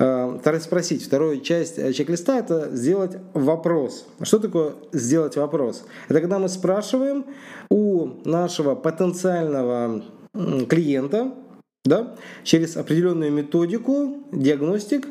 Второе 0.00 0.60
э, 0.60 0.60
спросить. 0.60 1.04
Вторая 1.04 1.36
часть 1.40 1.78
э, 1.78 1.92
чек-листа– 1.92 2.38
это 2.40 2.74
сделать 2.74 3.18
вопрос. 3.34 4.06
Что 4.22 4.38
такое 4.38 4.72
сделать 4.92 5.36
вопрос? 5.36 5.84
Это 6.08 6.20
когда 6.20 6.38
мы 6.38 6.48
спрашиваем 6.48 7.26
у 7.70 8.08
нашего 8.24 8.74
потенциального 8.74 10.02
клиента, 10.70 11.34
да, 11.84 12.16
через 12.44 12.78
определенную 12.78 13.30
методику, 13.30 14.24
диагностик, 14.32 15.06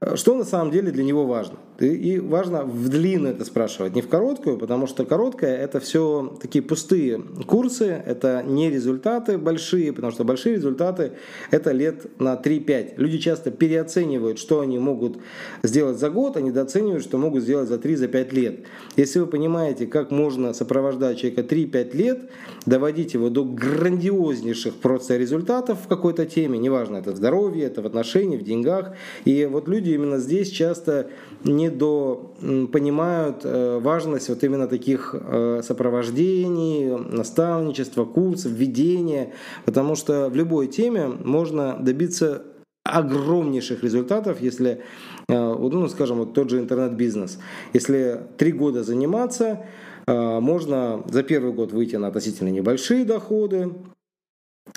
э, 0.00 0.14
что 0.14 0.36
на 0.36 0.44
самом 0.44 0.70
деле 0.70 0.92
для 0.92 1.02
него 1.02 1.26
важно. 1.26 1.56
И 1.78 2.18
важно 2.18 2.64
в 2.64 2.88
длину 2.88 3.28
это 3.28 3.44
спрашивать, 3.44 3.94
не 3.94 4.02
в 4.02 4.08
короткую, 4.08 4.58
потому 4.58 4.88
что 4.88 5.04
короткая 5.04 5.56
это 5.56 5.78
все 5.78 6.36
такие 6.40 6.60
пустые 6.60 7.22
курсы, 7.46 8.02
это 8.04 8.42
не 8.44 8.68
результаты 8.68 9.38
большие, 9.38 9.92
потому 9.92 10.12
что 10.12 10.24
большие 10.24 10.56
результаты 10.56 11.12
это 11.52 11.70
лет 11.70 12.06
на 12.20 12.34
3-5. 12.34 12.94
Люди 12.96 13.18
часто 13.18 13.52
переоценивают, 13.52 14.40
что 14.40 14.58
они 14.60 14.80
могут 14.80 15.18
сделать 15.62 15.98
за 15.98 16.10
год, 16.10 16.36
они 16.36 16.48
недооценивают, 16.48 17.04
что 17.04 17.16
могут 17.16 17.44
сделать 17.44 17.68
за 17.68 17.76
3-5 17.76 18.34
лет. 18.34 18.60
Если 18.96 19.20
вы 19.20 19.26
понимаете, 19.28 19.86
как 19.86 20.10
можно 20.10 20.54
сопровождать 20.54 21.18
человека 21.18 21.42
3-5 21.42 21.96
лет, 21.96 22.30
доводить 22.66 23.14
его 23.14 23.30
до 23.30 23.44
грандиознейших 23.44 24.74
просто 24.74 25.16
результатов 25.16 25.78
в 25.84 25.86
какой-то 25.86 26.26
теме, 26.26 26.58
неважно, 26.58 26.96
это 26.96 27.12
в 27.12 27.16
здоровье, 27.16 27.66
это 27.66 27.82
в 27.82 27.86
отношениях, 27.86 28.42
в 28.42 28.44
деньгах, 28.44 28.96
и 29.24 29.48
вот 29.48 29.68
люди 29.68 29.90
именно 29.90 30.18
здесь 30.18 30.50
часто 30.50 31.08
не 31.44 31.67
до 31.70 32.34
понимают 32.72 33.42
э, 33.44 33.78
важность 33.78 34.28
вот 34.28 34.42
именно 34.44 34.66
таких 34.66 35.14
э, 35.14 35.60
сопровождений, 35.62 36.96
наставничества, 36.96 38.04
курсов, 38.04 38.52
введения, 38.52 39.32
потому 39.64 39.96
что 39.96 40.28
в 40.28 40.36
любой 40.36 40.66
теме 40.66 41.06
можно 41.06 41.76
добиться 41.80 42.44
огромнейших 42.84 43.82
результатов, 43.82 44.40
если, 44.40 44.82
э, 45.28 45.34
ну, 45.36 45.88
скажем, 45.88 46.18
вот 46.18 46.34
тот 46.34 46.50
же 46.50 46.58
интернет-бизнес. 46.58 47.38
Если 47.72 48.20
три 48.36 48.52
года 48.52 48.82
заниматься, 48.82 49.66
можно 50.06 51.02
за 51.06 51.22
первый 51.22 51.52
год 51.52 51.72
выйти 51.72 51.96
на 51.96 52.06
относительно 52.06 52.48
небольшие 52.48 53.04
доходы, 53.04 53.74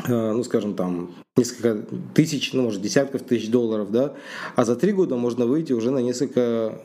ну, 0.07 0.43
скажем, 0.43 0.73
там, 0.73 1.11
несколько 1.37 1.85
тысяч, 2.13 2.53
ну, 2.53 2.63
может, 2.63 2.81
десятков 2.81 3.21
тысяч 3.23 3.49
долларов, 3.49 3.91
да, 3.91 4.13
а 4.55 4.65
за 4.65 4.75
три 4.75 4.91
года 4.91 5.15
можно 5.15 5.45
выйти 5.45 5.73
уже 5.73 5.91
на 5.91 5.99
несколько 5.99 6.79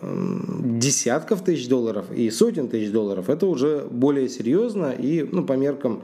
десятков 0.62 1.42
тысяч 1.42 1.68
долларов 1.68 2.06
и 2.14 2.30
сотен 2.30 2.68
тысяч 2.68 2.90
долларов. 2.90 3.30
Это 3.30 3.46
уже 3.46 3.86
более 3.90 4.28
серьезно 4.28 4.92
и, 4.92 5.22
ну, 5.22 5.44
по 5.44 5.54
меркам 5.54 6.02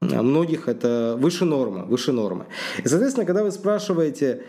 многих 0.00 0.68
это 0.68 1.16
выше 1.18 1.44
нормы, 1.44 1.84
выше 1.84 2.12
нормы. 2.12 2.46
И, 2.82 2.88
соответственно, 2.88 3.26
когда 3.26 3.44
вы 3.44 3.50
спрашиваете 3.50 4.42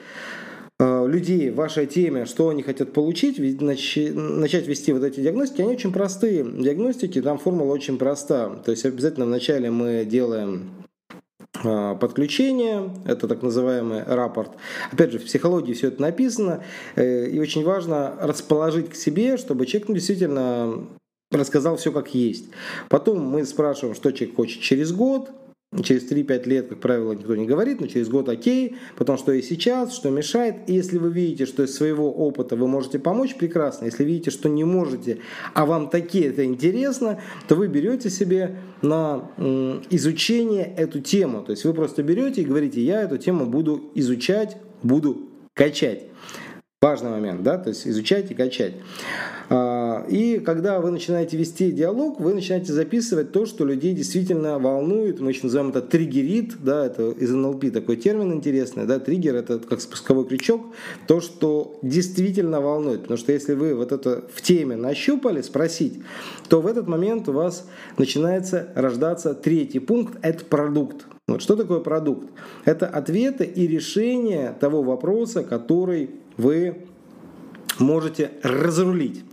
э, 0.80 1.08
людей 1.08 1.50
в 1.50 1.56
вашей 1.56 1.88
теме, 1.88 2.26
что 2.26 2.50
они 2.50 2.64
хотят 2.64 2.94
получить, 2.94 3.38
начать 3.62 4.68
вести 4.68 4.94
вот 4.94 5.04
эти 5.04 5.20
диагностики, 5.20 5.62
они 5.62 5.74
очень 5.74 5.92
простые. 5.92 6.44
Диагностики, 6.44 7.22
там 7.22 7.38
формула 7.38 7.74
очень 7.74 7.98
проста. 7.98 8.50
То 8.66 8.72
есть 8.72 8.86
обязательно 8.86 9.26
вначале 9.26 9.70
мы 9.72 10.06
делаем 10.06 10.70
подключение, 11.64 12.90
это 13.06 13.28
так 13.28 13.42
называемый 13.42 14.04
рапорт. 14.04 14.52
Опять 14.92 15.12
же, 15.12 15.20
в 15.20 15.26
психологии 15.26 15.74
все 15.74 15.88
это 15.88 16.02
написано, 16.02 16.64
э, 16.96 17.28
и 17.28 17.40
очень 17.40 17.64
важно 17.64 18.14
расположить 18.20 18.90
к 18.90 18.96
себе, 18.96 19.38
чтобы 19.38 19.66
человек 19.66 19.90
ну, 19.90 19.96
действительно 19.96 20.88
рассказал 21.32 21.78
все 21.78 21.92
как 21.92 22.14
есть. 22.14 22.46
Потом 22.90 23.22
мы 23.22 23.46
спрашиваем, 23.46 23.96
что 23.96 24.12
человек 24.12 24.36
хочет 24.36 24.62
через 24.62 24.92
год, 24.92 25.32
Через 25.84 26.12
3-5 26.12 26.50
лет, 26.50 26.68
как 26.68 26.82
правило, 26.82 27.14
никто 27.14 27.34
не 27.34 27.46
говорит, 27.46 27.80
но 27.80 27.88
через 27.88 28.10
год 28.10 28.28
окей, 28.28 28.76
потом 28.98 29.18
что 29.18 29.32
и 29.32 29.42
сейчас, 29.42 29.96
что 29.96 30.10
мешает. 30.10 30.56
И 30.68 30.74
если 30.74 30.98
вы 30.98 31.14
видите, 31.14 31.46
что 31.46 31.64
из 31.64 31.74
своего 31.74 32.12
опыта 32.12 32.58
вы 32.58 32.68
можете 32.68 33.00
помочь, 33.00 33.36
прекрасно. 33.36 33.86
Если 33.86 34.04
видите, 34.04 34.32
что 34.32 34.50
не 34.50 34.66
можете, 34.66 35.20
а 35.54 35.66
вам 35.66 35.90
такие 35.90 36.26
это 36.26 36.44
интересно, 36.44 37.22
то 37.48 37.56
вы 37.56 37.70
берете 37.70 38.10
себе 38.10 38.58
на 38.82 39.32
изучение 39.90 40.74
эту 40.76 41.00
тему. 41.00 41.42
То 41.42 41.52
есть 41.52 41.64
вы 41.64 41.74
просто 41.74 42.04
берете 42.04 42.42
и 42.42 42.46
говорите, 42.46 42.84
я 42.84 43.04
эту 43.04 43.18
тему 43.18 43.46
буду 43.46 43.92
изучать, 43.96 44.58
буду 44.84 45.30
качать. 45.54 46.04
Важный 46.84 47.12
момент, 47.12 47.44
да, 47.44 47.60
то 47.60 47.70
есть 47.70 47.86
изучать 47.88 48.32
и 48.32 48.34
качать. 48.34 48.74
А, 49.52 50.04
и 50.10 50.40
когда 50.40 50.80
вы 50.82 50.90
начинаете 50.90 51.38
вести 51.38 51.72
диалог, 51.72 52.20
вы 52.20 52.34
начинаете 52.34 52.74
записывать 52.74 53.32
то, 53.32 53.46
что 53.46 53.66
людей 53.66 53.94
действительно 53.94 54.58
волнует. 54.58 55.20
Мы 55.20 55.30
еще 55.30 55.42
называем 55.44 55.70
это 55.70 55.84
триггерит, 55.84 56.56
да, 56.64 56.88
это 56.88 57.12
из 57.12 57.30
НЛП 57.30 57.72
такой 57.72 57.98
термин 57.98 58.34
интересный, 58.34 58.88
да, 58.88 58.98
триггер 58.98 59.36
это 59.36 59.60
как 59.60 59.80
спусковой 59.80 60.26
крючок, 60.26 60.74
то, 61.06 61.22
что 61.22 61.78
действительно 61.84 62.62
волнует. 62.62 63.02
Потому 63.02 63.20
что 63.20 63.32
если 63.32 63.54
вы 63.54 63.76
вот 63.76 63.92
это 63.92 64.24
в 64.34 64.42
теме 64.42 64.76
нащупали, 64.76 65.44
спросить, 65.44 66.02
то 66.50 66.62
в 66.62 66.66
этот 66.66 66.88
момент 66.88 67.30
у 67.30 67.34
вас 67.34 67.70
начинается 68.00 68.70
рождаться 68.74 69.36
третий 69.36 69.78
пункт, 69.78 70.18
это 70.24 70.44
продукт. 70.46 71.06
Вот 71.28 71.44
что 71.44 71.56
такое 71.56 71.80
продукт? 71.82 72.32
Это 72.66 72.88
ответы 72.88 73.46
и 73.46 73.68
решение 73.68 74.56
того 74.60 74.82
вопроса, 74.82 75.44
который 75.44 76.10
вы 76.38 76.86
можете 77.80 78.32
разрулить. 78.44 79.24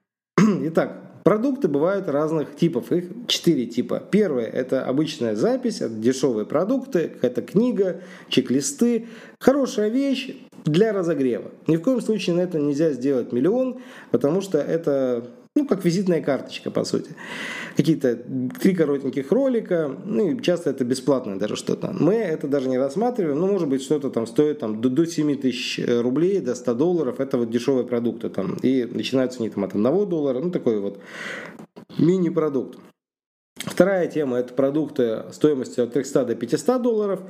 Итак, 0.38 1.06
Продукты 1.26 1.66
бывают 1.66 2.08
разных 2.08 2.54
типов, 2.54 2.92
их 2.92 3.06
четыре 3.26 3.66
типа. 3.66 4.00
Первое– 4.12 4.44
это 4.46 4.84
обычная 4.84 5.34
запись, 5.34 5.80
это 5.80 5.92
дешевые 5.92 6.46
продукты, 6.46 7.08
какая-то 7.08 7.42
книга, 7.42 8.00
чек-листы. 8.28 9.08
Хорошая 9.40 9.88
вещь 9.88 10.36
для 10.64 10.92
разогрева. 10.92 11.50
Ни 11.66 11.78
в 11.78 11.82
коем 11.82 12.00
случае 12.00 12.36
на 12.36 12.42
это 12.42 12.60
нельзя 12.60 12.92
сделать 12.92 13.32
миллион, 13.32 13.80
потому 14.12 14.40
что 14.40 14.58
это 14.58 15.26
ну, 15.56 15.66
как 15.66 15.84
визитная 15.84 16.20
карточка, 16.20 16.70
по 16.70 16.84
сути. 16.84 17.10
Какие-то 17.76 18.22
три 18.60 18.74
коротеньких 18.74 19.32
ролика, 19.32 19.90
ну, 20.04 20.30
и 20.30 20.42
часто 20.42 20.70
это 20.70 20.84
бесплатное 20.84 21.36
даже 21.36 21.56
что-то. 21.56 21.92
Мы 21.98 22.14
это 22.14 22.46
даже 22.46 22.68
не 22.68 22.78
рассматриваем, 22.78 23.40
ну, 23.40 23.46
может 23.48 23.68
быть, 23.68 23.82
что-то 23.82 24.10
там 24.10 24.26
стоит 24.26 24.60
там, 24.60 24.80
до, 24.80 24.90
до 24.90 25.06
7 25.06 25.36
тысяч 25.36 25.80
рублей, 25.86 26.40
до 26.40 26.54
100 26.54 26.74
долларов, 26.74 27.20
это 27.20 27.38
вот 27.38 27.50
дешевые 27.50 27.86
продукты 27.86 28.28
там, 28.28 28.56
и 28.62 28.84
начинаются 28.84 29.40
они 29.40 29.50
там 29.50 29.64
от 29.64 29.74
1 29.74 29.82
доллара, 30.08 30.40
ну, 30.40 30.50
такой 30.50 30.78
вот 30.78 31.00
мини-продукт. 31.98 32.78
Вторая 33.76 34.06
тема– 34.06 34.38
это 34.38 34.54
продукты 34.54 35.24
стоимостью 35.32 35.84
от 35.84 35.92
300 35.92 36.24
до 36.24 36.34
500 36.34 36.80
долларов. 36.80 37.20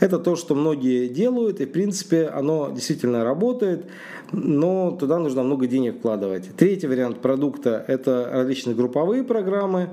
Это 0.00 0.18
то, 0.18 0.34
что 0.34 0.56
многие 0.56 1.06
делают, 1.06 1.60
и, 1.60 1.64
в 1.64 1.70
принципе, 1.70 2.26
оно 2.26 2.72
действительно 2.74 3.22
работает, 3.22 3.84
но 4.32 4.90
туда 4.98 5.20
нужно 5.20 5.44
много 5.44 5.68
денег 5.68 5.98
вкладывать. 5.98 6.48
Третий 6.56 6.88
вариант 6.88 7.20
продукта– 7.20 7.84
это 7.86 8.28
различные 8.32 8.74
групповые 8.74 9.22
программы. 9.22 9.90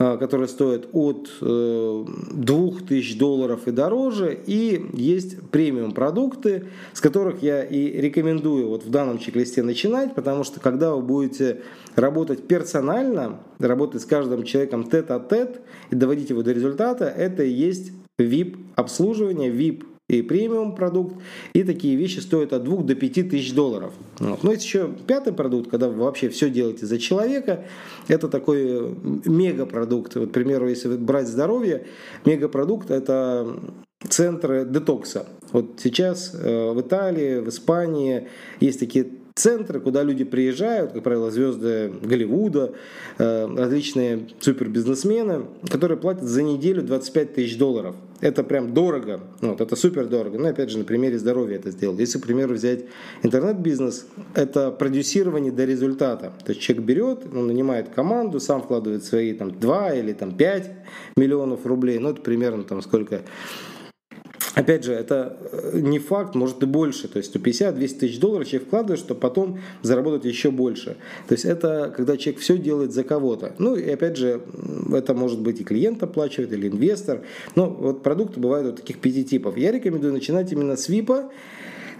А, 0.00 0.16
которые 0.16 0.46
стоят 0.46 0.86
от 0.92 1.28
2000 1.40 3.14
э, 3.14 3.18
долларов 3.18 3.66
и 3.66 3.72
дороже. 3.72 4.38
И 4.46 4.90
есть 4.92 5.40
премиум 5.50 5.90
продукты, 5.90 6.68
с 6.92 7.00
которых 7.00 7.42
я 7.42 7.64
и 7.64 8.00
рекомендую 8.00 8.68
вот 8.68 8.84
в 8.84 8.90
данном 8.90 9.18
чек-листе 9.18 9.64
начинать, 9.64 10.14
потому 10.14 10.44
что 10.44 10.60
когда 10.60 10.94
вы 10.94 11.02
будете 11.02 11.62
работать 11.96 12.46
персонально, 12.46 13.40
работать 13.58 14.02
с 14.02 14.04
каждым 14.04 14.44
человеком 14.44 14.88
тет-а-тет 14.88 15.62
и 15.90 15.96
доводить 15.96 16.30
его 16.30 16.44
до 16.44 16.52
результата, 16.52 17.06
это 17.06 17.42
и 17.42 17.50
есть 17.50 17.90
VIP 18.20 18.56
обслуживание, 18.76 19.50
VIP 19.50 19.84
и 20.08 20.22
премиум 20.22 20.74
продукт, 20.74 21.16
и 21.52 21.62
такие 21.64 21.94
вещи 21.94 22.20
стоят 22.20 22.54
от 22.54 22.64
2 22.64 22.82
до 22.82 22.94
5 22.94 23.30
тысяч 23.30 23.52
долларов. 23.52 23.92
Вот. 24.18 24.42
Но 24.42 24.52
есть 24.52 24.64
еще 24.64 24.90
пятый 25.06 25.34
продукт, 25.34 25.70
когда 25.70 25.88
вы 25.88 26.02
вообще 26.02 26.30
все 26.30 26.48
делаете 26.48 26.86
за 26.86 26.98
человека, 26.98 27.66
это 28.08 28.28
такой 28.28 28.96
мегапродукт. 29.26 30.14
Вот, 30.16 30.30
к 30.30 30.32
примеру, 30.32 30.68
если 30.68 30.96
брать 30.96 31.28
здоровье, 31.28 31.86
мегапродукт 32.24 32.90
это 32.90 33.54
центры 34.08 34.64
детокса. 34.64 35.26
Вот 35.52 35.80
сейчас 35.82 36.32
э, 36.34 36.72
в 36.72 36.80
Италии, 36.80 37.40
в 37.40 37.48
Испании 37.48 38.28
есть 38.60 38.80
такие 38.80 39.06
центры, 39.38 39.80
куда 39.80 40.02
люди 40.02 40.24
приезжают, 40.24 40.92
как 40.92 41.02
правило, 41.02 41.30
звезды 41.30 41.92
Голливуда, 42.02 42.72
э, 43.18 43.46
различные 43.56 44.28
супербизнесмены, 44.40 45.46
которые 45.70 45.96
платят 45.96 46.24
за 46.24 46.42
неделю 46.42 46.82
25 46.82 47.34
тысяч 47.34 47.56
долларов. 47.56 47.94
Это 48.20 48.42
прям 48.42 48.74
дорого, 48.74 49.20
вот, 49.40 49.60
это 49.60 49.76
супер 49.76 50.06
дорого. 50.06 50.38
Ну, 50.38 50.48
опять 50.48 50.70
же, 50.70 50.78
на 50.78 50.84
примере 50.84 51.18
здоровья 51.18 51.56
это 51.56 51.70
сделал. 51.70 51.96
Если, 51.98 52.18
к 52.18 52.22
примеру, 52.22 52.54
взять 52.54 52.80
интернет-бизнес, 53.22 54.06
это 54.34 54.72
продюсирование 54.72 55.52
до 55.52 55.64
результата. 55.64 56.32
То 56.44 56.50
есть 56.50 56.60
человек 56.60 56.84
берет, 56.84 57.20
он 57.32 57.46
нанимает 57.46 57.90
команду, 57.90 58.40
сам 58.40 58.62
вкладывает 58.62 59.04
свои 59.04 59.34
там, 59.34 59.52
2 59.52 59.94
или 59.94 60.12
там, 60.14 60.34
5 60.34 60.70
миллионов 61.16 61.64
рублей. 61.64 61.98
Ну, 61.98 62.10
это 62.10 62.20
примерно 62.20 62.64
там 62.64 62.82
сколько 62.82 63.22
Опять 64.58 64.82
же, 64.82 64.92
это 64.92 65.36
э, 65.52 65.78
не 65.78 66.00
факт, 66.00 66.34
может 66.34 66.60
и 66.64 66.66
больше. 66.66 67.06
То 67.06 67.18
есть 67.18 67.34
150-200 67.36 67.98
тысяч 68.00 68.18
долларов 68.18 68.48
человек 68.48 68.66
вкладывает, 68.66 68.98
чтобы 68.98 69.20
потом 69.20 69.60
заработать 69.82 70.24
еще 70.24 70.50
больше. 70.50 70.96
То 71.28 71.34
есть 71.34 71.44
это 71.44 71.94
когда 71.96 72.16
человек 72.16 72.40
все 72.40 72.58
делает 72.58 72.92
за 72.92 73.04
кого-то. 73.04 73.52
Ну 73.58 73.76
и 73.76 73.88
опять 73.88 74.16
же, 74.16 74.40
это 74.92 75.14
может 75.14 75.38
быть 75.38 75.60
и 75.60 75.64
клиент 75.64 76.02
оплачивает, 76.02 76.52
или 76.52 76.66
инвестор. 76.66 77.20
Но 77.54 77.70
вот 77.70 78.02
продукты 78.02 78.40
бывают 78.40 78.66
вот 78.66 78.76
таких 78.78 78.98
пяти 78.98 79.24
типов. 79.24 79.56
Я 79.56 79.70
рекомендую 79.70 80.12
начинать 80.12 80.50
именно 80.50 80.76
с 80.76 80.88
ВИПа. 80.88 81.30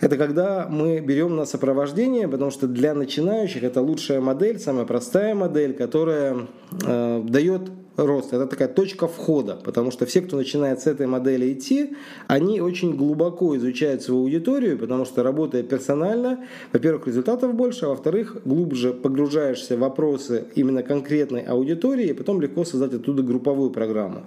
Это 0.00 0.16
когда 0.16 0.66
мы 0.68 0.98
берем 0.98 1.36
на 1.36 1.44
сопровождение, 1.44 2.26
потому 2.26 2.50
что 2.50 2.66
для 2.66 2.92
начинающих 2.92 3.62
это 3.62 3.80
лучшая 3.82 4.20
модель, 4.20 4.58
самая 4.58 4.84
простая 4.84 5.36
модель, 5.36 5.74
которая 5.74 6.48
э, 6.84 7.22
дает 7.24 7.70
рост. 8.06 8.32
Это 8.32 8.46
такая 8.46 8.68
точка 8.68 9.08
входа, 9.08 9.58
потому 9.64 9.90
что 9.90 10.06
все, 10.06 10.20
кто 10.20 10.36
начинает 10.36 10.80
с 10.80 10.86
этой 10.86 11.06
модели 11.06 11.52
идти, 11.52 11.96
они 12.26 12.60
очень 12.60 12.96
глубоко 12.96 13.56
изучают 13.56 14.02
свою 14.02 14.22
аудиторию, 14.22 14.78
потому 14.78 15.04
что 15.04 15.22
работая 15.22 15.62
персонально, 15.62 16.44
во-первых, 16.72 17.06
результатов 17.06 17.54
больше, 17.54 17.86
а 17.86 17.88
во-вторых, 17.88 18.38
глубже 18.44 18.92
погружаешься 18.92 19.76
в 19.76 19.80
вопросы 19.80 20.46
именно 20.54 20.82
конкретной 20.82 21.42
аудитории, 21.42 22.08
и 22.08 22.12
потом 22.12 22.40
легко 22.40 22.64
создать 22.64 22.94
оттуда 22.94 23.22
групповую 23.22 23.70
программу. 23.70 24.24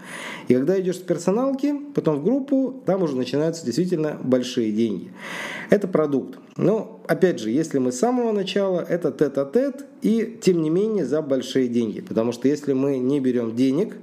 И 0.48 0.54
когда 0.54 0.80
идешь 0.80 0.98
с 0.98 1.00
персоналки, 1.00 1.76
потом 1.94 2.18
в 2.18 2.24
группу, 2.24 2.82
там 2.86 3.04
уже 3.04 3.16
начинаются 3.16 3.66
действительно 3.66 4.18
большие 4.24 4.72
деньги. 4.72 5.12
Это 5.70 5.88
продукт. 5.88 6.38
Но, 6.58 7.02
опять 7.08 7.40
же, 7.40 7.50
если 7.50 7.78
мы 7.78 7.92
с 7.92 8.00
самого 8.00 8.32
начала, 8.32 8.82
это 8.82 9.12
тет-а-тет, 9.12 9.86
и 10.02 10.38
тем 10.42 10.62
не 10.62 10.70
менее 10.70 11.06
за 11.06 11.22
большие 11.22 11.68
деньги. 11.68 12.02
Потому 12.02 12.32
что 12.32 12.48
если 12.48 12.74
мы 12.74 12.98
не 12.98 13.20
берем 13.20 13.56
денег, 13.56 13.96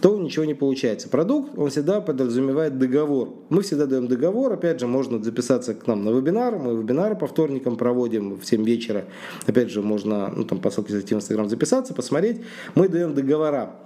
то 0.00 0.18
ничего 0.18 0.44
не 0.44 0.54
получается. 0.54 1.08
Продукт, 1.08 1.56
он 1.56 1.70
всегда 1.70 2.00
подразумевает 2.00 2.76
договор. 2.76 3.34
Мы 3.50 3.62
всегда 3.62 3.86
даем 3.86 4.08
договор, 4.08 4.52
опять 4.52 4.80
же, 4.80 4.88
можно 4.88 5.22
записаться 5.22 5.74
к 5.74 5.86
нам 5.86 6.04
на 6.04 6.10
вебинар, 6.10 6.56
мы 6.56 6.76
вебинары 6.76 7.14
по 7.14 7.26
вторникам 7.26 7.76
проводим 7.76 8.34
в 8.34 8.44
7 8.44 8.64
вечера. 8.64 9.04
Опять 9.46 9.70
же, 9.70 9.80
можно 9.80 10.32
ну, 10.34 10.44
там, 10.44 10.58
по 10.58 10.70
ссылке 10.70 10.92
зайти 10.92 11.14
в 11.14 11.18
Инстаграм 11.18 11.48
записаться, 11.48 11.94
посмотреть. 11.94 12.40
Мы 12.74 12.88
даем 12.88 13.14
договора. 13.14 13.76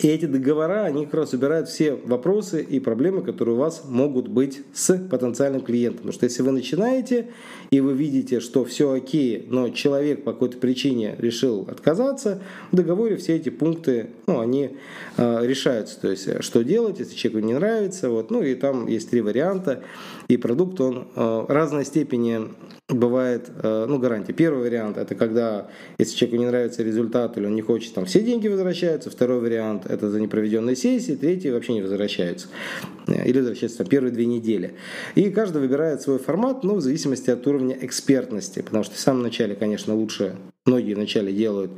И 0.00 0.08
эти 0.08 0.26
договора, 0.26 0.84
они 0.84 1.04
как 1.04 1.14
раз 1.14 1.32
убирают 1.34 1.68
все 1.68 1.94
вопросы 1.94 2.62
и 2.62 2.80
проблемы, 2.80 3.22
которые 3.22 3.54
у 3.54 3.58
вас 3.58 3.82
могут 3.86 4.26
быть 4.28 4.62
с 4.72 4.98
потенциальным 4.98 5.60
клиентом. 5.60 5.98
Потому 5.98 6.12
что 6.12 6.24
если 6.24 6.42
вы 6.42 6.50
начинаете, 6.50 7.28
и 7.70 7.80
вы 7.80 7.92
видите, 7.92 8.40
что 8.40 8.64
все 8.64 8.92
окей, 8.92 9.46
но 9.48 9.68
человек 9.68 10.24
по 10.24 10.32
какой-то 10.32 10.58
причине 10.58 11.14
решил 11.18 11.66
отказаться, 11.70 12.42
в 12.72 12.76
договоре 12.76 13.16
все 13.16 13.36
эти 13.36 13.50
пункты, 13.50 14.10
ну, 14.26 14.40
они 14.40 14.76
э, 15.16 15.46
решаются. 15.46 16.00
То 16.00 16.10
есть, 16.10 16.42
что 16.42 16.64
делать, 16.64 16.98
если 16.98 17.14
человеку 17.14 17.46
не 17.46 17.54
нравится. 17.54 18.10
Вот. 18.10 18.30
Ну, 18.30 18.42
и 18.42 18.54
там 18.56 18.88
есть 18.88 19.10
три 19.10 19.20
варианта. 19.20 19.84
И 20.26 20.36
продукт, 20.36 20.80
он 20.80 21.06
э, 21.14 21.44
разной 21.48 21.84
степени 21.84 22.48
бывает, 22.98 23.50
э, 23.62 23.86
ну, 23.88 23.98
гарантия. 23.98 24.32
Первый 24.32 24.62
вариант, 24.62 24.96
это 24.96 25.14
когда, 25.14 25.68
если 25.98 26.16
человеку 26.16 26.42
не 26.42 26.46
нравится 26.46 26.82
результат, 26.82 27.36
или 27.36 27.46
он 27.46 27.54
не 27.54 27.62
хочет, 27.62 27.94
там 27.94 28.04
все 28.04 28.20
деньги 28.20 28.48
возвращаются. 28.48 29.10
Второй 29.10 29.40
вариант, 29.40 29.86
это 29.86 30.10
за 30.10 30.20
непроведенные 30.20 30.76
сессии, 30.76 31.12
третий 31.12 31.50
вообще 31.50 31.74
не 31.74 31.82
возвращаются. 31.82 32.48
Э, 33.06 33.26
или 33.26 33.38
возвращаются 33.38 33.78
там, 33.78 33.86
первые 33.86 34.12
две 34.12 34.26
недели. 34.26 34.74
И 35.14 35.30
каждый 35.30 35.60
выбирает 35.60 36.02
свой 36.02 36.18
формат, 36.18 36.64
ну, 36.64 36.76
в 36.76 36.80
зависимости 36.80 37.30
от 37.30 37.46
уровня 37.46 37.76
экспертности. 37.80 38.62
Потому 38.62 38.84
что 38.84 38.94
в 38.94 38.98
самом 38.98 39.22
начале, 39.22 39.54
конечно, 39.54 39.94
лучше, 39.94 40.36
многие 40.64 40.94
вначале 40.94 41.32
делают 41.32 41.72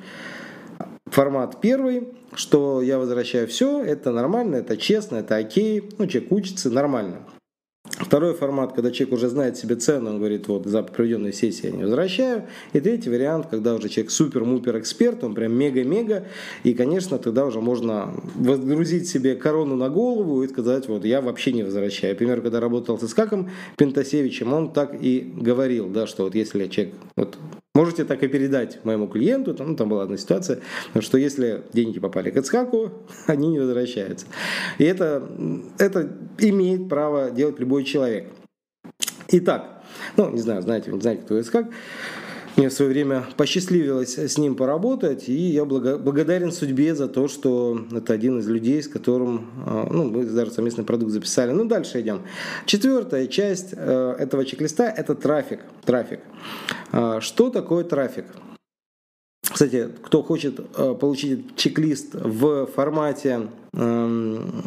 формат 1.06 1.60
первый, 1.60 2.08
что 2.34 2.82
я 2.82 2.98
возвращаю 2.98 3.46
все, 3.46 3.82
это 3.82 4.12
нормально, 4.12 4.56
это 4.56 4.76
честно, 4.76 5.16
это 5.16 5.36
окей, 5.36 5.82
ну, 5.98 6.06
человек 6.06 6.32
учится, 6.32 6.70
нормально. 6.70 7.20
Второй 8.06 8.34
формат, 8.34 8.72
когда 8.72 8.92
человек 8.92 9.14
уже 9.14 9.28
знает 9.28 9.56
себе 9.56 9.74
цену, 9.74 10.10
он 10.10 10.18
говорит, 10.18 10.46
вот 10.46 10.64
за 10.64 10.84
проведенную 10.84 11.32
сессию 11.32 11.72
я 11.72 11.76
не 11.76 11.82
возвращаю. 11.82 12.44
И 12.72 12.78
третий 12.78 13.10
вариант, 13.10 13.48
когда 13.50 13.74
уже 13.74 13.88
человек 13.88 14.12
супер-мупер 14.12 14.78
эксперт, 14.78 15.24
он 15.24 15.34
прям 15.34 15.52
мега-мега, 15.54 16.24
и, 16.62 16.72
конечно, 16.72 17.18
тогда 17.18 17.44
уже 17.44 17.60
можно 17.60 18.14
возгрузить 18.36 19.08
себе 19.08 19.34
корону 19.34 19.74
на 19.74 19.88
голову 19.88 20.44
и 20.44 20.48
сказать, 20.48 20.86
вот 20.86 21.04
я 21.04 21.20
вообще 21.20 21.52
не 21.52 21.64
возвращаю. 21.64 22.14
Например, 22.14 22.42
когда 22.42 22.60
работал 22.60 22.96
с 22.96 23.02
Искаком 23.02 23.50
Пентасевичем, 23.76 24.52
он 24.52 24.72
так 24.72 24.96
и 25.00 25.28
говорил, 25.36 25.88
да, 25.88 26.06
что 26.06 26.22
вот 26.22 26.36
если 26.36 26.68
человек 26.68 26.94
вот 27.16 27.36
Можете 27.76 28.06
так 28.06 28.22
и 28.22 28.26
передать 28.26 28.82
моему 28.86 29.06
клиенту, 29.06 29.52
там, 29.52 29.68
ну, 29.68 29.76
там 29.76 29.90
была 29.90 30.04
одна 30.04 30.16
ситуация, 30.16 30.60
что 31.00 31.18
если 31.18 31.62
деньги 31.74 32.00
попали 32.00 32.30
к 32.30 32.36
Ицхаку, 32.38 32.90
они 33.26 33.48
не 33.48 33.58
возвращаются. 33.58 34.24
И 34.78 34.84
это, 34.84 35.28
это 35.76 36.10
имеет 36.38 36.88
право 36.88 37.30
делать 37.30 37.60
любой 37.60 37.84
человек. 37.84 38.32
Итак, 39.28 39.82
ну, 40.16 40.30
не 40.30 40.40
знаю, 40.40 40.62
знаете, 40.62 40.90
не 40.90 41.02
знаете, 41.02 41.20
кто 41.24 41.38
Ицхак. 41.38 41.66
Мне 42.56 42.70
в 42.70 42.72
свое 42.72 42.90
время 42.90 43.26
посчастливилось 43.36 44.16
с 44.16 44.38
ним 44.38 44.54
поработать, 44.54 45.28
и 45.28 45.34
я 45.34 45.66
благодарен 45.66 46.50
судьбе 46.50 46.94
за 46.94 47.06
то, 47.06 47.28
что 47.28 47.84
это 47.92 48.14
один 48.14 48.38
из 48.38 48.48
людей, 48.48 48.82
с 48.82 48.88
которым 48.88 49.50
а, 49.66 49.86
ну, 49.90 50.10
мы 50.10 50.24
даже 50.24 50.50
совместный 50.52 50.82
продукт 50.82 51.12
записали. 51.12 51.52
Ну, 51.52 51.66
дальше 51.66 52.00
идем. 52.00 52.22
Четвертая 52.64 53.26
часть 53.26 53.74
э, 53.76 54.16
этого 54.18 54.46
чек-листа– 54.46 54.88
это 54.96 55.14
трафик. 55.14 55.60
трафик. 55.84 56.20
А, 56.92 57.20
что 57.20 57.50
такое 57.50 57.84
трафик? 57.84 58.24
Кстати, 59.42 59.90
кто 60.02 60.22
хочет 60.22 60.58
э, 60.58 60.94
получить 60.98 61.56
чек-лист 61.56 62.14
в 62.14 62.66
формате 62.66 63.48
эм, 63.74 64.62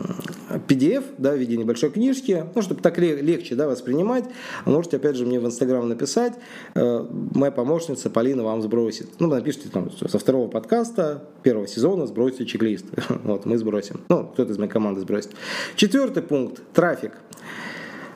PDF, 0.69 1.03
да, 1.17 1.33
в 1.33 1.37
виде 1.37 1.57
небольшой 1.57 1.89
книжки, 1.89 2.45
ну, 2.53 2.61
чтобы 2.61 2.81
так 2.81 2.97
легче, 2.99 3.55
да, 3.55 3.67
воспринимать. 3.67 4.25
Можете, 4.65 4.97
опять 4.97 5.15
же, 5.15 5.25
мне 5.25 5.39
в 5.39 5.45
Инстаграм 5.45 5.87
написать, 5.89 6.33
э, 6.75 7.05
моя 7.33 7.51
помощница 7.51 8.09
Полина 8.09 8.43
вам 8.43 8.61
сбросит. 8.61 9.19
Ну, 9.19 9.27
напишите 9.27 9.69
там 9.69 9.91
со 9.91 10.19
второго 10.19 10.47
подкаста 10.47 11.23
первого 11.43 11.67
сезона 11.67 12.05
сбросите 12.07 12.45
чек-лист. 12.45 12.85
Вот, 13.23 13.45
мы 13.45 13.57
сбросим. 13.57 14.01
Ну, 14.09 14.27
кто-то 14.27 14.51
из 14.51 14.57
моей 14.57 14.71
команды 14.71 15.01
сбросит. 15.01 15.31
Четвертый 15.75 16.23
пункт– 16.23 16.61
трафик. 16.73 17.13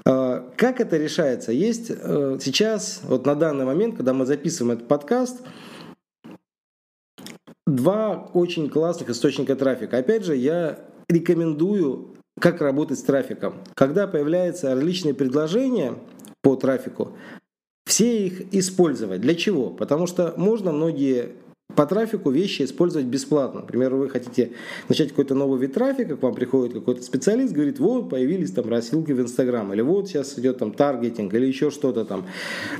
Э, 0.06 0.44
как 0.56 0.80
это 0.80 0.98
решается? 0.98 1.52
Есть 1.52 1.90
э, 1.90 2.38
сейчас, 2.42 3.02
вот 3.04 3.26
на 3.26 3.36
данный 3.36 3.66
момент, 3.66 3.98
когда 3.98 4.14
мы 4.14 4.26
записываем 4.26 4.78
этот 4.78 4.88
подкаст, 4.88 5.42
два 7.66 8.30
очень 8.34 8.70
классных 8.70 9.10
источника 9.10 9.56
трафика. 9.56 9.98
Опять 9.98 10.26
же, 10.26 10.36
я 10.36 10.80
рекомендую, 11.10 12.16
как 12.40 12.62
работать 12.62 13.00
с 13.00 13.04
трафиком. 13.04 13.56
Когда 13.76 14.08
появляются 14.08 14.74
различные 14.74 15.14
предложения 15.14 15.96
по 16.42 16.56
трафику, 16.56 17.14
все 17.86 18.28
их 18.28 18.54
использовать. 18.54 19.22
Для 19.22 19.36
чего? 19.36 19.70
Потому 19.70 20.08
что 20.08 20.34
можно 20.38 20.72
многие 20.72 21.34
по 21.76 21.86
трафику 21.86 22.30
вещи 22.30 22.64
использовать 22.64 23.08
бесплатно. 23.08 23.62
Например, 23.62 23.96
вы 23.96 24.10
хотите 24.10 24.52
начать 24.90 25.10
какой-то 25.10 25.36
новый 25.36 25.60
вид 25.60 25.74
трафика, 25.74 26.16
к 26.16 26.22
вам 26.22 26.36
приходит 26.36 26.74
какой-то 26.74 27.02
специалист, 27.02 27.54
говорит, 27.54 27.80
вот 27.80 28.10
появились 28.10 28.52
там 28.52 28.70
рассылки 28.70 29.12
в 29.12 29.22
Инстаграм, 29.22 29.72
или 29.74 29.82
вот 29.82 30.08
сейчас 30.08 30.38
идет 30.38 30.60
там 30.60 30.72
таргетинг, 30.72 31.34
или 31.34 31.46
еще 31.46 31.72
что-то 31.72 32.06
там. 32.06 32.26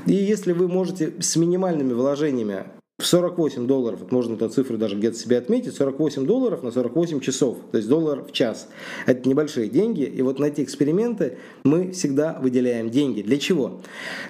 И 0.06 0.12
если 0.12 0.52
вы 0.52 0.68
можете 0.68 1.12
с 1.20 1.36
минимальными 1.36 1.92
вложениями 1.92 2.64
в 3.04 3.06
48 3.06 3.66
долларов, 3.66 4.00
вот 4.00 4.12
можно 4.12 4.34
эту 4.34 4.48
цифру 4.48 4.78
даже 4.78 4.96
где-то 4.96 5.18
себе 5.18 5.36
отметить, 5.36 5.74
48 5.74 6.24
долларов 6.24 6.62
на 6.62 6.70
48 6.70 7.20
часов, 7.20 7.58
то 7.70 7.76
есть 7.76 7.86
доллар 7.86 8.22
в 8.22 8.32
час. 8.32 8.66
Это 9.04 9.28
небольшие 9.28 9.68
деньги, 9.68 10.04
и 10.04 10.22
вот 10.22 10.38
на 10.38 10.46
эти 10.46 10.62
эксперименты 10.62 11.36
мы 11.64 11.90
всегда 11.90 12.38
выделяем 12.40 12.88
деньги. 12.88 13.20
Для 13.20 13.36
чего? 13.36 13.80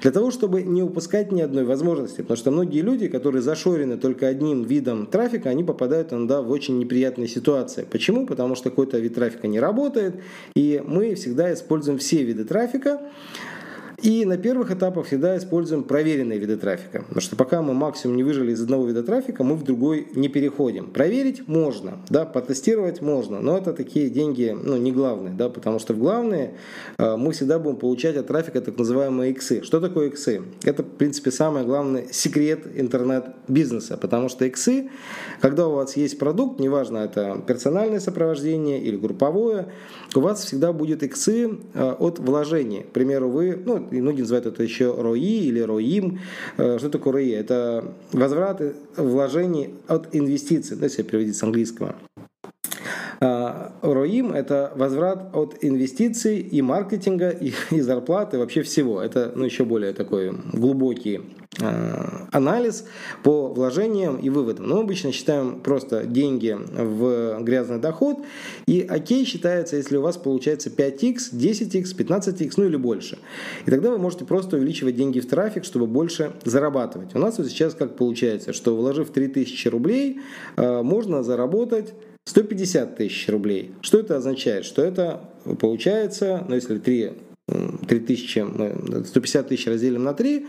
Для 0.03 0.11
того, 0.11 0.33
чтобы 0.33 0.63
не 0.63 0.83
упускать 0.83 1.31
ни 1.31 1.41
одной 1.41 1.65
возможности, 1.65 2.23
потому 2.23 2.37
что 2.37 2.51
многие 2.51 2.81
люди, 2.81 3.07
которые 3.07 3.43
зашорены 3.43 3.97
только 3.97 4.27
одним 4.27 4.65
видом 4.65 5.07
трафика, 5.07 5.51
они 5.51 5.63
попадают 5.63 6.13
иногда 6.13 6.43
в 6.43 6.51
очень 6.51 6.77
неприятные 6.77 7.29
ситуации. 7.29 7.87
Почему? 7.89 8.27
Потому 8.27 8.57
что 8.57 8.71
какой-то 8.71 8.99
вид 8.99 9.15
трафика 9.15 9.47
не 9.47 9.61
работает, 9.61 10.17
и 10.57 10.83
мы 10.85 11.15
всегда 11.15 11.55
используем 11.55 11.99
все 11.99 12.25
виды 12.25 12.45
трафика, 12.45 13.01
и 14.05 14.27
на 14.27 14.37
первых 14.37 14.71
этапах 14.71 15.07
всегда 15.07 15.39
используем 15.39 15.83
проверенные 15.83 16.39
виды 16.39 16.59
трафика. 16.59 17.01
Потому 17.01 17.23
что 17.23 17.37
пока 17.37 17.63
мы 17.63 17.73
максимум 17.73 18.17
не 18.17 18.23
выжили 18.23 18.53
из 18.53 18.61
одного 18.61 18.87
вида 18.87 19.03
трафика, 19.03 19.43
мы 19.45 19.57
в 19.57 19.65
другой 19.65 20.09
не 20.15 20.29
переходим. 20.29 20.91
Проверить 20.91 21.49
можно, 21.49 21.99
да, 22.11 22.27
потестировать 22.27 23.01
можно, 23.01 23.41
но 23.41 23.57
это 23.57 23.73
такие 23.73 24.11
деньги, 24.11 24.55
ну, 24.63 24.77
не 24.77 24.93
главные, 24.93 25.33
да, 25.33 25.49
потому 25.49 25.79
что 25.79 25.95
в 25.95 25.99
главные 25.99 26.53
э, 26.99 27.17
мы 27.17 27.33
всегда 27.33 27.59
будем 27.59 27.77
получать 27.79 28.17
от 28.17 28.27
трафика 28.27 28.61
так 28.61 28.77
называемые 28.77 29.33
иксы. 29.33 29.63
Что 29.63 29.81
такое 29.81 30.09
иксы? 30.09 30.43
Это, 30.65 30.83
в 30.83 30.97
принципе, 30.99 31.31
самый 31.31 31.65
главный 31.65 32.13
секрет 32.13 32.67
интернет-бизнеса, 32.75 33.97
потому 33.97 34.29
что 34.29 34.45
иксы, 34.45 34.91
когда 35.41 35.67
у 35.67 35.77
вас 35.77 35.97
есть 35.97 36.19
продукт, 36.19 36.61
неважно, 36.61 36.99
это 36.99 37.43
персональное 37.47 38.01
сопровождение 38.01 38.83
или 38.83 38.99
групповое, 38.99 39.69
у 40.15 40.21
вас 40.21 40.45
всегда 40.45 40.75
будет 40.75 41.03
иксы 41.03 41.59
э, 41.73 41.95
от 41.99 42.19
вложений. 42.19 42.85
К 42.91 42.93
примеру, 42.93 43.31
вы, 43.31 43.59
ну, 43.65 43.94
и 43.99 44.01
многие 44.01 44.21
называют 44.21 44.47
это 44.47 44.63
еще 44.63 44.95
РОИ 44.95 45.47
или 45.49 45.61
РОИМ. 45.61 46.19
Э, 46.59 46.79
что 46.79 46.89
такое 46.89 47.15
РОИ? 47.15 47.31
Это 47.33 47.85
возврат 48.13 48.61
вложений 48.97 49.71
от 49.89 50.15
инвестиций, 50.15 50.77
если 50.81 51.03
переводить 51.03 51.37
с 51.37 51.43
английского. 51.43 51.95
А, 53.21 53.73
РОИМ– 53.83 54.33
это 54.35 54.73
возврат 54.77 55.35
от 55.35 55.57
инвестиций 55.63 56.41
и 56.41 56.63
маркетинга, 56.63 57.31
и, 57.31 57.53
и 57.71 57.81
зарплаты, 57.81 58.39
вообще 58.39 58.63
всего. 58.63 59.01
Это 59.01 59.33
ну, 59.35 59.45
еще 59.45 59.65
более 59.65 59.93
такой 59.93 60.33
глубокий 60.53 61.21
анализ 61.61 62.85
по 63.23 63.49
вложениям 63.49 64.17
и 64.17 64.31
выводам. 64.31 64.67
Но 64.67 64.81
обычно 64.81 65.13
считаем 65.13 65.61
просто 65.61 66.05
деньги 66.05 66.57
в 66.57 67.43
грязный 67.43 67.79
доход, 67.79 68.19
и 68.67 68.87
окей 68.89 69.25
считается, 69.25 69.77
если 69.77 69.97
у 69.97 70.03
вас 70.03 70.17
получается 70.17 70.71
5x, 70.71 71.33
10x, 71.33 71.97
15x, 71.97 72.53
ну 72.57 72.65
или 72.65 72.77
больше. 72.77 73.19
И 73.67 73.71
тогда 73.71 73.91
вы 73.91 73.99
можете 73.99 74.25
просто 74.25 74.57
увеличивать 74.57 74.97
деньги 74.97 75.21
в 75.21 75.29
трафик, 75.29 75.65
чтобы 75.65 75.87
больше 75.87 76.33
зарабатывать. 76.45 77.15
У 77.15 77.19
нас 77.19 77.39
вот 77.39 77.47
сейчас 77.49 77.75
как 77.75 77.97
получается, 77.97 78.53
что 78.53 78.77
вложив 78.77 79.11
3000 79.11 79.69
рублей, 79.69 80.21
а, 80.57 80.83
можно 80.83 81.23
заработать 81.23 81.95
150 82.25 82.97
тысяч 82.97 83.29
рублей. 83.29 83.73
Что 83.83 83.99
это 83.99 84.17
означает? 84.17 84.65
Что 84.65 84.83
это 84.83 85.21
получается, 85.61 86.45
ну 86.49 86.55
если 86.55 86.79
3 86.79 87.13
3000, 87.49 88.39
мы 88.41 89.05
150 89.05 89.49
тысяч 89.49 89.67
разделим 89.67 90.05
на 90.05 90.15
3, 90.15 90.47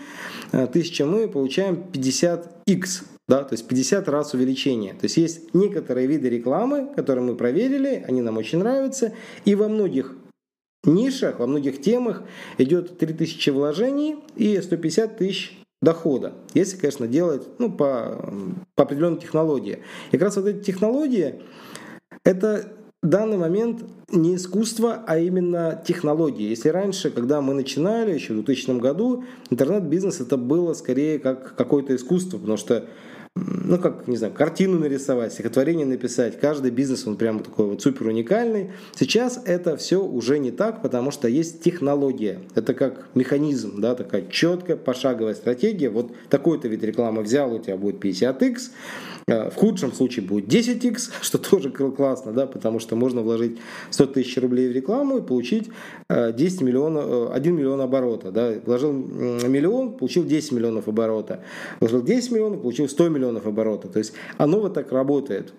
1000 0.52 1.04
э, 1.04 1.06
мы 1.06 1.28
получаем 1.28 1.84
50x, 1.92 3.04
да, 3.28 3.44
то 3.44 3.54
есть 3.54 3.68
50 3.68 4.08
раз 4.08 4.34
увеличение. 4.34 4.94
То 4.94 5.04
есть 5.04 5.18
есть 5.18 5.54
некоторые 5.54 6.08
виды 6.08 6.30
рекламы, 6.30 6.94
которые 6.96 7.26
мы 7.26 7.36
проверили, 7.36 8.04
они 8.08 8.22
нам 8.22 8.38
очень 8.38 8.60
нравятся, 8.60 9.14
и 9.44 9.56
во 9.56 9.68
многих 9.68 10.16
нишах, 10.86 11.40
во 11.40 11.48
многих 11.48 11.82
темах 11.82 12.24
идет 12.58 12.98
3000 12.98 13.50
вложений 13.50 14.18
и 14.36 14.60
150 14.62 15.18
тысяч 15.18 15.58
дохода, 15.82 16.34
если, 16.54 16.78
конечно, 16.78 17.08
делать 17.08 17.44
ну, 17.60 17.72
по, 17.72 18.34
по 18.76 18.84
определенной 18.84 19.20
технологии. 19.20 19.80
И 20.12 20.18
как 20.18 20.24
раз 20.24 20.38
вот 20.38 20.48
эти 20.48 20.64
технологии, 20.64 21.42
это 22.24 22.72
данный 23.06 23.38
момент 23.38 23.84
не 24.12 24.36
искусство, 24.36 25.04
а 25.08 25.18
именно 25.18 25.82
технологии. 25.86 26.50
Если 26.50 26.70
раньше, 26.70 27.10
когда 27.10 27.42
мы 27.42 27.54
начинали, 27.54 28.14
еще 28.14 28.34
в 28.34 28.44
2000 28.44 28.80
году, 28.80 29.24
интернет-бизнес 29.50 30.22
это 30.22 30.38
было 30.38 30.74
скорее 30.74 31.20
как 31.20 31.56
какое-то 31.56 31.96
искусство, 31.96 32.38
потому 32.38 32.58
что 32.58 32.86
ну, 33.38 33.78
как, 33.80 34.08
не 34.08 34.16
знаю, 34.16 34.34
картину 34.34 34.80
нарисовать, 34.80 35.34
стихотворение 35.34 35.86
написать. 35.86 36.40
Каждый 36.40 36.72
бизнес, 36.72 37.06
он 37.06 37.18
прямо 37.18 37.42
такой 37.42 37.66
вот 37.66 37.82
супер 37.82 38.08
уникальный. 38.08 38.72
Сейчас 38.96 39.42
это 39.44 39.76
все 39.76 40.02
уже 40.02 40.40
не 40.40 40.52
так, 40.52 40.82
потому 40.82 41.12
что 41.12 41.28
есть 41.28 41.62
технология. 41.62 42.40
Это 42.56 42.74
как 42.74 43.10
механизм, 43.14 43.82
да, 43.82 43.94
такая 43.94 44.26
четкая 44.30 44.78
пошаговая 44.78 45.34
стратегия. 45.34 45.90
Вот 45.90 46.14
такой-то 46.30 46.70
вид 46.70 46.82
рекламы 46.84 47.24
взял, 47.24 47.54
у 47.54 47.60
тебя 47.60 47.76
будет 47.76 48.02
50x, 48.02 48.56
Э, 48.58 49.05
в 49.28 49.54
худшем 49.56 49.92
случае 49.92 50.26
будет 50.26 50.48
10x, 50.48 51.12
что 51.22 51.38
тоже 51.38 51.70
классно, 51.72 52.32
да, 52.32 52.46
потому 52.46 52.80
что 52.80 52.96
можно 52.96 53.22
вложить 53.22 53.58
100 53.90 54.06
тысяч 54.08 54.38
рублей 54.38 54.70
в 54.70 54.72
рекламу 54.72 55.18
и 55.18 55.22
получить 55.22 55.70
10 56.10 56.62
миллионов, 56.62 57.32
1 57.32 57.56
миллион 57.56 57.82
оборота. 57.82 58.32
Да. 58.32 58.54
Вложил 58.66 58.92
миллион, 58.94 59.98
получил 59.98 60.24
10 60.26 60.52
миллионов 60.52 60.88
оборота. 60.88 61.44
Вложил 61.80 62.04
10 62.04 62.32
миллионов, 62.32 62.62
получил 62.62 62.88
100 62.88 63.10
миллионов 63.10 63.48
оборота. 63.48 63.88
То 63.88 64.00
есть 64.00 64.14
оно 64.38 64.60
вот 64.60 64.74
так 64.74 64.92
работает. 64.92 65.54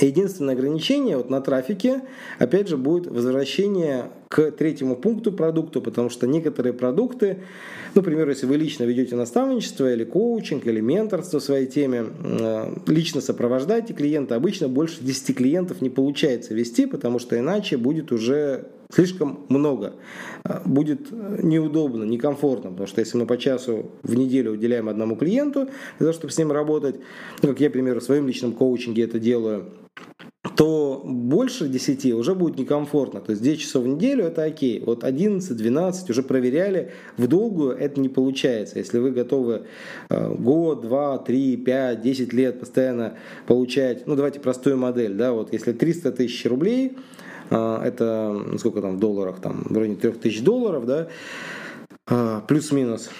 Единственное 0.00 0.54
ограничение 0.54 1.16
вот 1.16 1.30
на 1.30 1.40
трафике, 1.40 2.02
опять 2.38 2.68
же, 2.68 2.76
будет 2.76 3.06
возвращение 3.06 4.10
к 4.28 4.50
третьему 4.50 4.96
пункту 4.96 5.30
продукту, 5.30 5.80
потому 5.80 6.10
что 6.10 6.26
некоторые 6.26 6.72
продукты, 6.72 7.38
ну, 7.94 8.00
например, 8.00 8.28
если 8.28 8.46
вы 8.46 8.56
лично 8.56 8.82
ведете 8.82 9.14
наставничество 9.14 9.92
или 9.92 10.02
коучинг, 10.02 10.66
или 10.66 10.80
менторство 10.80 11.38
в 11.38 11.44
своей 11.44 11.66
теме, 11.66 12.06
э, 12.24 12.74
лично 12.88 13.20
сопровождаете 13.20 13.94
клиента, 13.94 14.34
обычно 14.34 14.68
больше 14.68 14.96
10 15.00 15.36
клиентов 15.36 15.80
не 15.80 15.90
получается 15.90 16.54
вести, 16.54 16.86
потому 16.86 17.20
что 17.20 17.38
иначе 17.38 17.76
будет 17.76 18.10
уже 18.10 18.66
слишком 18.94 19.44
много. 19.48 19.94
Э, 20.44 20.60
будет 20.64 21.10
неудобно, 21.42 22.04
некомфортно, 22.04 22.70
потому 22.70 22.86
что 22.86 23.00
если 23.00 23.18
мы 23.18 23.26
по 23.26 23.36
часу 23.36 23.90
в 24.02 24.14
неделю 24.14 24.52
уделяем 24.52 24.88
одному 24.88 25.16
клиенту 25.16 25.68
для 25.98 26.06
того, 26.06 26.12
чтобы 26.12 26.32
с 26.32 26.38
ним 26.38 26.52
работать, 26.52 26.96
ну, 27.42 27.48
как 27.48 27.60
я, 27.60 27.66
например, 27.68 28.00
в 28.00 28.04
своем 28.04 28.26
личном 28.26 28.52
коучинге 28.52 29.04
это 29.04 29.18
делаю, 29.18 29.70
то 30.56 31.02
больше 31.04 31.68
10 31.68 32.12
уже 32.14 32.34
будет 32.34 32.58
некомфортно. 32.58 33.20
То 33.20 33.30
есть 33.30 33.42
10 33.42 33.60
часов 33.60 33.84
в 33.84 33.88
неделю 33.88 34.24
это 34.24 34.44
окей. 34.44 34.82
Вот 34.84 35.02
11-12 35.02 36.10
уже 36.10 36.22
проверяли, 36.22 36.92
в 37.16 37.26
долгую 37.26 37.76
это 37.76 38.00
не 38.00 38.08
получается. 38.08 38.78
Если 38.78 38.98
вы 38.98 39.10
готовы 39.10 39.62
э, 40.10 40.34
год, 40.34 40.82
два, 40.82 41.18
три, 41.18 41.56
пять, 41.56 42.02
10 42.02 42.32
лет 42.32 42.60
постоянно 42.60 43.14
получать, 43.46 44.06
ну 44.06 44.16
давайте 44.16 44.38
простую 44.38 44.76
модель, 44.76 45.14
да, 45.14 45.32
вот 45.32 45.52
если 45.52 45.72
300 45.72 46.12
тысяч 46.12 46.44
рублей, 46.46 46.92
э, 46.92 47.23
это 47.50 48.42
ну, 48.46 48.58
сколько 48.58 48.80
там 48.80 48.96
в 48.96 48.98
долларах, 48.98 49.40
там 49.40 49.64
в 49.68 49.76
районе 49.76 49.96
3000 49.96 50.42
долларов, 50.42 50.86
да, 50.86 51.08
э, 52.08 52.40
плюс-минус, 52.46 53.10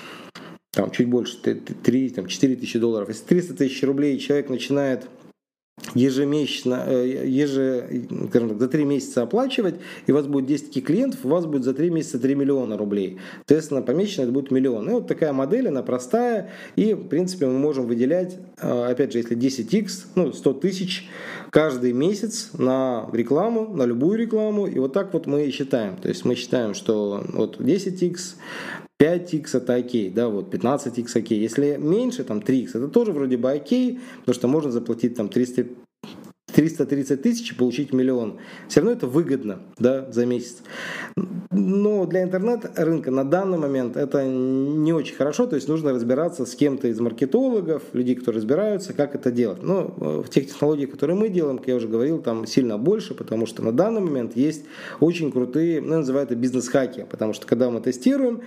там 0.72 0.90
чуть 0.90 1.08
больше, 1.08 1.38
3, 1.38 2.10
там 2.10 2.26
4 2.26 2.56
тысячи 2.56 2.78
долларов. 2.78 3.08
Если 3.08 3.24
300 3.24 3.54
тысяч 3.54 3.82
рублей 3.82 4.18
человек 4.18 4.48
начинает 4.48 5.06
ежемесячно, 5.94 6.84
э, 6.86 7.26
еже, 7.26 8.06
скажем 8.28 8.50
так, 8.50 8.60
за 8.60 8.68
3 8.68 8.84
месяца 8.84 9.22
оплачивать, 9.22 9.76
и 10.06 10.12
у 10.12 10.14
вас 10.14 10.26
будет 10.26 10.46
10 10.46 10.66
таких 10.68 10.84
клиентов, 10.84 11.20
у 11.24 11.28
вас 11.28 11.46
будет 11.46 11.64
за 11.64 11.74
3 11.74 11.90
месяца 11.90 12.18
3 12.18 12.34
миллиона 12.34 12.76
рублей. 12.76 13.18
Соответственно, 13.38 13.82
помесячно 13.82 14.22
это 14.22 14.32
будет 14.32 14.50
миллион. 14.50 14.88
И 14.88 14.92
вот 14.92 15.06
такая 15.06 15.32
модель, 15.32 15.68
она 15.68 15.82
простая, 15.82 16.50
и, 16.76 16.94
в 16.94 17.08
принципе, 17.08 17.46
мы 17.46 17.58
можем 17.58 17.86
выделять, 17.86 18.36
э, 18.60 18.84
опять 18.90 19.12
же, 19.12 19.18
если 19.18 19.36
10x, 19.36 20.06
ну, 20.14 20.32
100 20.32 20.52
тысяч 20.54 21.08
каждый 21.50 21.92
месяц 21.92 22.50
на 22.58 23.08
рекламу, 23.12 23.74
на 23.74 23.84
любую 23.84 24.18
рекламу, 24.18 24.66
и 24.66 24.78
вот 24.78 24.92
так 24.92 25.12
вот 25.12 25.26
мы 25.26 25.50
считаем. 25.50 25.96
То 25.96 26.08
есть 26.08 26.24
мы 26.24 26.34
считаем, 26.34 26.74
что 26.74 27.24
вот 27.32 27.60
10x 27.60 28.36
5x 29.00 29.56
это 29.56 29.74
окей, 29.74 30.10
да, 30.10 30.28
вот 30.28 30.54
15x 30.54 31.18
окей. 31.18 31.40
Если 31.40 31.76
меньше, 31.76 32.24
там 32.24 32.38
3x, 32.38 32.70
это 32.74 32.88
тоже 32.88 33.12
вроде 33.12 33.36
бы 33.36 33.50
окей, 33.50 34.00
потому 34.20 34.34
что 34.34 34.48
можно 34.48 34.70
заплатить 34.70 35.16
там 35.16 35.28
300 35.28 35.66
330 36.54 37.20
тысяч 37.20 37.52
и 37.52 37.54
получить 37.54 37.92
миллион. 37.92 38.38
Все 38.68 38.80
равно 38.80 38.92
это 38.92 39.06
выгодно 39.06 39.58
да, 39.78 40.10
за 40.10 40.24
месяц. 40.24 40.58
Но 41.50 42.06
для 42.06 42.22
интернет-рынка 42.22 43.10
на 43.10 43.24
данный 43.24 43.58
момент 43.58 43.96
это 43.96 44.24
не 44.24 44.92
очень 44.92 45.16
хорошо, 45.16 45.46
то 45.46 45.56
есть 45.56 45.68
нужно 45.68 45.92
разбираться 45.92 46.46
с 46.46 46.54
кем-то 46.54 46.88
из 46.88 47.00
маркетологов, 47.00 47.82
людей, 47.92 48.14
которые 48.14 48.38
разбираются, 48.38 48.92
как 48.92 49.14
это 49.14 49.32
делать. 49.32 49.62
Но 49.62 49.94
э, 49.96 50.22
в 50.24 50.30
тех 50.30 50.46
технологиях, 50.46 50.90
которые 50.90 51.16
мы 51.16 51.28
делаем, 51.28 51.58
как 51.58 51.68
я 51.68 51.76
уже 51.76 51.88
говорил, 51.88 52.22
там 52.22 52.46
сильно 52.46 52.78
больше, 52.78 53.14
потому 53.14 53.46
что 53.46 53.62
на 53.62 53.72
данный 53.72 54.00
момент 54.00 54.36
есть 54.36 54.64
очень 55.00 55.32
крутые, 55.32 55.80
ну, 55.80 55.96
называют 55.96 56.30
это 56.30 56.40
бизнес-хаки, 56.40 57.04
потому 57.10 57.32
что 57.32 57.46
когда 57.46 57.70
мы 57.70 57.80
тестируем, 57.80 58.42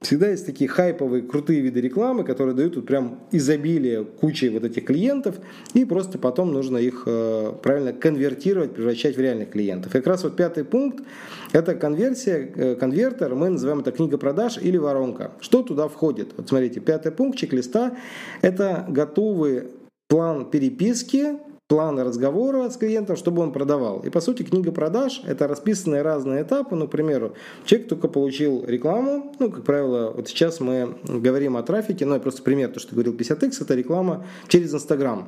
Всегда 0.00 0.28
есть 0.28 0.44
такие 0.44 0.68
хайповые, 0.68 1.22
крутые 1.22 1.60
виды 1.60 1.80
рекламы, 1.80 2.24
которые 2.24 2.54
дают 2.54 2.76
вот 2.76 2.86
прям 2.86 3.20
изобилие 3.32 4.04
кучи 4.04 4.46
вот 4.46 4.64
этих 4.64 4.84
клиентов, 4.84 5.36
и 5.72 5.84
просто 5.84 6.18
потом 6.18 6.52
нужно 6.52 6.76
их 6.78 7.04
э, 7.06 7.52
правильно 7.62 7.92
конвертировать, 7.92 8.74
превращать 8.74 9.16
в 9.16 9.20
реальных 9.20 9.50
клиентов. 9.50 9.94
И 9.94 9.98
как 9.98 10.06
раз 10.06 10.24
вот 10.24 10.36
пятый 10.36 10.64
пункт– 10.64 11.04
это 11.52 11.74
конверсия, 11.74 12.52
э, 12.54 12.74
конвертер, 12.76 13.34
мы 13.34 13.48
называем 13.48 13.80
это 13.80 13.92
книга 13.92 14.18
продаж 14.18 14.58
или 14.58 14.76
воронка. 14.76 15.32
Что 15.40 15.62
туда 15.62 15.88
входит? 15.88 16.32
Вот 16.36 16.48
смотрите, 16.48 16.80
пятый 16.80 17.12
пункт 17.12 17.38
чек-листа– 17.38 17.96
это 18.42 18.86
готовый 18.88 19.64
план 20.08 20.50
переписки 20.50 21.38
плана 21.74 22.04
разговора 22.04 22.70
с 22.70 22.76
клиентом, 22.76 23.16
чтобы 23.16 23.42
он 23.42 23.50
продавал. 23.50 23.98
И 24.06 24.08
по 24.08 24.20
сути 24.20 24.44
книга 24.44 24.70
продаж– 24.70 25.22
это 25.26 25.48
расписанные 25.48 26.02
разные 26.02 26.44
этапы. 26.44 26.76
Ну, 26.76 26.86
к 26.86 26.92
примеру, 26.92 27.34
человек 27.64 27.88
только 27.88 28.06
получил 28.06 28.64
рекламу, 28.64 29.34
ну, 29.40 29.50
как 29.50 29.64
правило, 29.64 30.12
вот 30.14 30.28
сейчас 30.28 30.60
мы 30.60 30.96
говорим 31.02 31.56
о 31.56 31.64
трафике, 31.64 32.06
ну, 32.06 32.14
я 32.14 32.20
просто 32.20 32.44
пример, 32.44 32.70
то, 32.70 32.78
что 32.78 32.92
говорил, 32.94 33.14
50x– 33.14 33.54
это 33.60 33.74
реклама 33.74 34.24
через 34.46 34.72
Инстаграм 34.72 35.26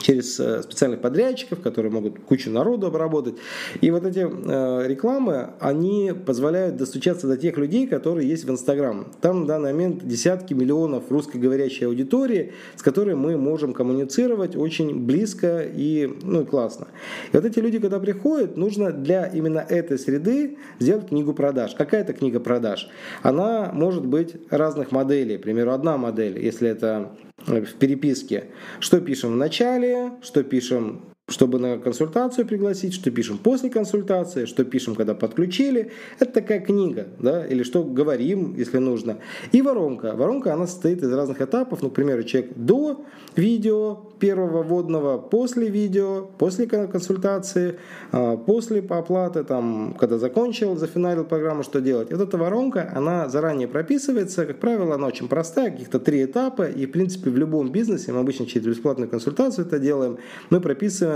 через 0.00 0.38
э, 0.40 0.62
специальных 0.62 1.00
подрядчиков, 1.00 1.60
которые 1.60 1.90
могут 1.90 2.20
кучу 2.20 2.50
народу 2.50 2.86
обработать. 2.86 3.36
И 3.80 3.90
вот 3.90 4.04
эти 4.04 4.20
э, 4.20 4.86
рекламы, 4.86 5.50
они 5.60 6.12
позволяют 6.26 6.76
достучаться 6.76 7.26
до 7.26 7.36
тех 7.36 7.56
людей, 7.56 7.86
которые 7.86 8.28
есть 8.28 8.44
в 8.44 8.50
Инстаграм. 8.50 9.06
Там 9.20 9.42
на 9.42 9.46
данный 9.46 9.72
момент 9.72 10.06
десятки 10.06 10.54
миллионов 10.54 11.10
русскоговорящей 11.10 11.86
аудитории, 11.86 12.52
с 12.76 12.82
которой 12.82 13.14
мы 13.14 13.36
можем 13.36 13.72
коммуницировать 13.72 14.56
очень 14.56 15.04
близко 15.04 15.62
и, 15.62 16.12
ну, 16.22 16.44
классно. 16.44 16.88
И 17.32 17.36
вот 17.36 17.44
эти 17.44 17.58
люди, 17.58 17.78
когда 17.78 17.98
приходят, 17.98 18.56
нужно 18.56 18.92
для 18.92 19.26
именно 19.26 19.58
этой 19.58 19.98
среды 19.98 20.58
сделать 20.78 21.08
книгу 21.08 21.32
продаж. 21.32 21.74
Какая 21.74 22.02
это 22.02 22.12
книга 22.12 22.40
продаж? 22.40 22.88
Она 23.22 23.70
может 23.72 24.06
быть 24.06 24.34
разных 24.50 24.92
моделей. 24.92 25.38
К 25.38 25.42
примеру, 25.42 25.72
одна 25.72 25.96
модель, 25.96 26.38
если 26.38 26.68
это 26.68 27.10
в 27.38 27.74
переписке, 27.74 28.46
что 28.80 29.00
пишем 29.00 29.32
в 29.32 29.36
начале, 29.36 30.12
что 30.22 30.42
пишем 30.42 31.15
чтобы 31.28 31.58
на 31.58 31.78
консультацию 31.78 32.46
пригласить, 32.46 32.94
что 32.94 33.10
пишем 33.10 33.38
после 33.38 33.68
консультации, 33.68 34.44
что 34.44 34.64
пишем, 34.64 34.94
когда 34.94 35.12
подключили. 35.12 35.90
Это 36.20 36.32
такая 36.32 36.60
книга, 36.60 37.08
да, 37.18 37.44
или 37.44 37.64
что 37.64 37.82
говорим, 37.82 38.54
если 38.56 38.78
нужно. 38.78 39.18
И 39.50 39.60
воронка. 39.60 40.14
Воронка, 40.14 40.54
она 40.54 40.68
состоит 40.68 41.02
из 41.02 41.12
разных 41.12 41.40
этапов. 41.40 41.82
Ну, 41.82 41.90
к 41.90 41.94
примеру, 41.94 42.22
человек 42.22 42.52
до 42.54 43.04
видео 43.34 44.02
первого 44.20 44.62
вводного, 44.62 45.18
после 45.18 45.68
видео, 45.68 46.28
после 46.38 46.66
консультации, 46.66 47.78
а, 48.12 48.36
после 48.36 48.80
оплаты, 48.80 49.42
там, 49.42 49.96
когда 49.98 50.18
закончил, 50.18 50.76
зафиналил 50.76 51.24
программу, 51.24 51.64
что 51.64 51.80
делать. 51.80 52.12
Вот 52.12 52.20
эта 52.20 52.38
воронка, 52.38 52.92
она 52.94 53.28
заранее 53.28 53.66
прописывается. 53.66 54.46
Как 54.46 54.60
правило, 54.60 54.94
она 54.94 55.08
очень 55.08 55.26
простая, 55.26 55.72
каких-то 55.72 55.98
три 55.98 56.24
этапа. 56.24 56.68
И, 56.68 56.86
в 56.86 56.92
принципе, 56.92 57.30
в 57.30 57.36
любом 57.36 57.72
бизнесе, 57.72 58.12
мы 58.12 58.20
обычно 58.20 58.46
через 58.46 58.66
бесплатную 58.66 59.10
консультацию 59.10 59.66
это 59.66 59.80
делаем, 59.80 60.18
мы 60.50 60.60
прописываем 60.60 61.15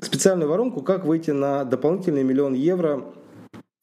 специальную 0.00 0.50
воронку, 0.50 0.82
как 0.82 1.04
выйти 1.04 1.30
на 1.30 1.64
дополнительный 1.64 2.24
миллион 2.24 2.52
евро 2.54 3.04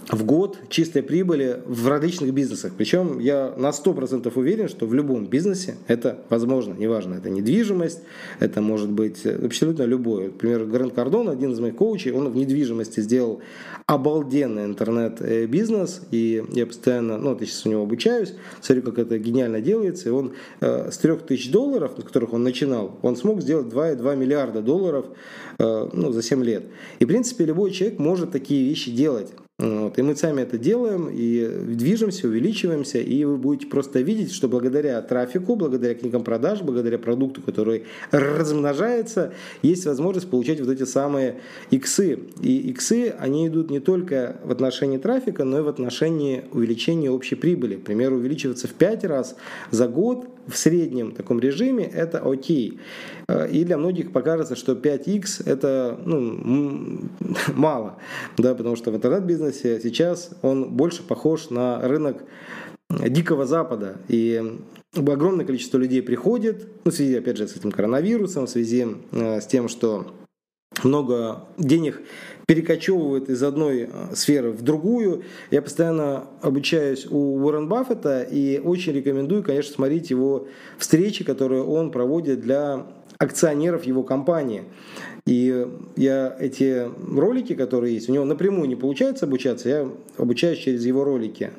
в 0.09 0.25
год 0.25 0.57
чистой 0.69 1.03
прибыли 1.03 1.61
в 1.65 1.87
различных 1.87 2.33
бизнесах. 2.33 2.73
Причем 2.77 3.19
я 3.19 3.53
на 3.57 3.69
100% 3.69 4.31
уверен, 4.35 4.67
что 4.67 4.85
в 4.85 4.93
любом 4.93 5.27
бизнесе 5.27 5.75
это 5.87 6.19
возможно. 6.29 6.73
Неважно, 6.73 7.15
это 7.15 7.29
недвижимость, 7.29 8.01
это 8.39 8.61
может 8.61 8.89
быть 8.89 9.25
абсолютно 9.25 9.83
любой. 9.83 10.25
Например, 10.25 10.65
Гранд 10.65 10.93
Кардон, 10.93 11.29
один 11.29 11.51
из 11.51 11.59
моих 11.59 11.75
коучей, 11.75 12.11
он 12.11 12.29
в 12.29 12.35
недвижимости 12.35 12.99
сделал 13.01 13.41
обалденный 13.85 14.65
интернет-бизнес. 14.65 16.01
И 16.11 16.43
я 16.51 16.65
постоянно, 16.65 17.17
ну, 17.17 17.37
я 17.39 17.45
сейчас 17.45 17.65
у 17.65 17.69
него 17.69 17.83
обучаюсь, 17.83 18.33
смотрю, 18.61 18.83
как 18.83 18.99
это 18.99 19.17
гениально 19.17 19.61
делается. 19.61 20.09
И 20.09 20.11
он 20.11 20.33
э, 20.61 20.89
с 20.91 20.97
3000 20.97 21.51
долларов, 21.51 21.97
на 21.97 22.03
которых 22.03 22.33
он 22.33 22.43
начинал, 22.43 22.97
он 23.01 23.15
смог 23.15 23.41
сделать 23.41 23.67
2,2 23.67 24.15
миллиарда 24.15 24.61
долларов 24.61 25.05
э, 25.59 25.89
ну, 25.93 26.11
за 26.11 26.23
7 26.23 26.43
лет. 26.43 26.63
И, 26.99 27.05
в 27.05 27.07
принципе, 27.07 27.45
любой 27.45 27.71
человек 27.71 27.99
может 27.99 28.31
такие 28.31 28.67
вещи 28.67 28.91
делать. 28.91 29.31
Вот. 29.61 29.99
И 29.99 30.01
мы 30.01 30.15
сами 30.15 30.41
это 30.41 30.57
делаем, 30.57 31.07
и 31.11 31.47
движемся, 31.67 32.27
увеличиваемся, 32.27 32.97
и 32.97 33.23
вы 33.23 33.37
будете 33.37 33.67
просто 33.67 33.99
видеть, 33.99 34.33
что 34.33 34.49
благодаря 34.49 34.99
трафику, 35.03 35.55
благодаря 35.55 35.93
книгам 35.93 36.23
продаж, 36.23 36.63
благодаря 36.63 36.97
продукту, 36.97 37.43
который 37.43 37.83
размножается, 38.09 39.33
есть 39.61 39.85
возможность 39.85 40.29
получать 40.29 40.59
вот 40.59 40.69
эти 40.69 40.83
самые 40.83 41.41
иксы. 41.69 42.19
И 42.41 42.71
иксы, 42.71 43.13
они 43.19 43.47
идут 43.47 43.69
не 43.69 43.79
только 43.79 44.37
в 44.43 44.51
отношении 44.51 44.97
трафика, 44.97 45.43
но 45.43 45.59
и 45.59 45.61
в 45.61 45.67
отношении 45.67 46.45
увеличения 46.51 47.11
общей 47.11 47.35
прибыли. 47.35 47.75
К 47.75 47.83
примеру, 47.83 48.15
увеличиваться 48.15 48.67
в 48.67 48.71
5 48.71 49.03
раз 49.03 49.35
за 49.69 49.87
год 49.87 50.25
в 50.47 50.57
среднем 50.57 51.11
таком 51.11 51.39
режиме 51.39 51.85
это 51.85 52.19
окей. 52.19 52.79
Э, 53.27 53.47
и 53.49 53.63
для 53.63 53.77
многих 53.77 54.11
покажется, 54.11 54.55
что 54.55 54.73
5x 54.73 55.43
это 55.45 55.99
ну, 56.03 56.99
мало, 57.55 57.97
да, 58.37 58.55
потому 58.55 58.75
что 58.75 58.91
в 58.91 58.95
интернет-бизнесе 58.95 59.50
сейчас 59.51 60.31
он 60.41 60.71
больше 60.71 61.03
похож 61.03 61.49
на 61.49 61.79
рынок 61.81 62.23
Дикого 62.89 63.45
Запада. 63.45 63.97
И 64.07 64.59
огромное 64.95 65.45
количество 65.45 65.77
людей 65.77 66.01
приходит, 66.01 66.67
ну, 66.83 66.91
в 66.91 66.93
связи, 66.93 67.15
опять 67.15 67.37
же, 67.37 67.47
с 67.47 67.55
этим 67.55 67.71
коронавирусом, 67.71 68.47
в 68.47 68.49
связи 68.49 68.87
э, 69.11 69.39
с 69.39 69.45
тем, 69.47 69.69
что 69.69 70.07
много 70.83 71.43
денег 71.57 72.01
перекочевывают 72.47 73.29
из 73.29 73.43
одной 73.43 73.89
э, 73.91 74.15
сферы 74.15 74.51
в 74.51 74.61
другую. 74.61 75.23
Я 75.51 75.61
постоянно 75.61 76.27
обучаюсь 76.41 77.05
у 77.09 77.37
Уоррен 77.41 77.67
Баффета 77.67 78.23
и 78.23 78.59
очень 78.59 78.93
рекомендую, 78.93 79.43
конечно, 79.43 79.73
смотреть 79.73 80.09
его 80.09 80.47
встречи, 80.77 81.23
которые 81.23 81.63
он 81.63 81.91
проводит 81.91 82.41
для 82.41 82.87
акционеров 83.21 83.83
его 83.83 84.01
компании. 84.01 84.63
И 85.27 85.67
я 85.95 86.35
эти 86.39 86.89
ролики, 87.15 87.53
которые 87.53 87.93
есть, 87.93 88.09
у 88.09 88.13
него 88.13 88.25
напрямую 88.25 88.67
не 88.67 88.75
получается 88.75 89.25
обучаться, 89.25 89.69
я 89.69 89.89
обучаюсь 90.17 90.57
через 90.57 90.83
его 90.83 91.03
ролики. 91.03 91.51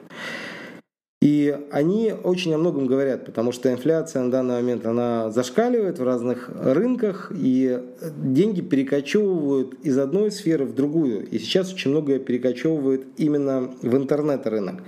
И 1.20 1.56
они 1.70 2.12
очень 2.24 2.52
о 2.52 2.58
многом 2.58 2.88
говорят, 2.88 3.24
потому 3.26 3.52
что 3.52 3.70
инфляция 3.70 4.22
на 4.22 4.30
данный 4.32 4.56
момент 4.56 4.84
она 4.86 5.30
зашкаливает 5.30 6.00
в 6.00 6.04
разных 6.04 6.50
рынках, 6.60 7.30
и 7.32 7.80
деньги 8.16 8.60
перекочевывают 8.60 9.74
из 9.84 9.96
одной 9.98 10.32
сферы 10.32 10.64
в 10.64 10.74
другую. 10.74 11.28
И 11.28 11.38
сейчас 11.38 11.72
очень 11.72 11.92
многое 11.92 12.18
перекочевывает 12.18 13.06
именно 13.18 13.70
в 13.82 13.96
интернет-рынок. 13.96 14.82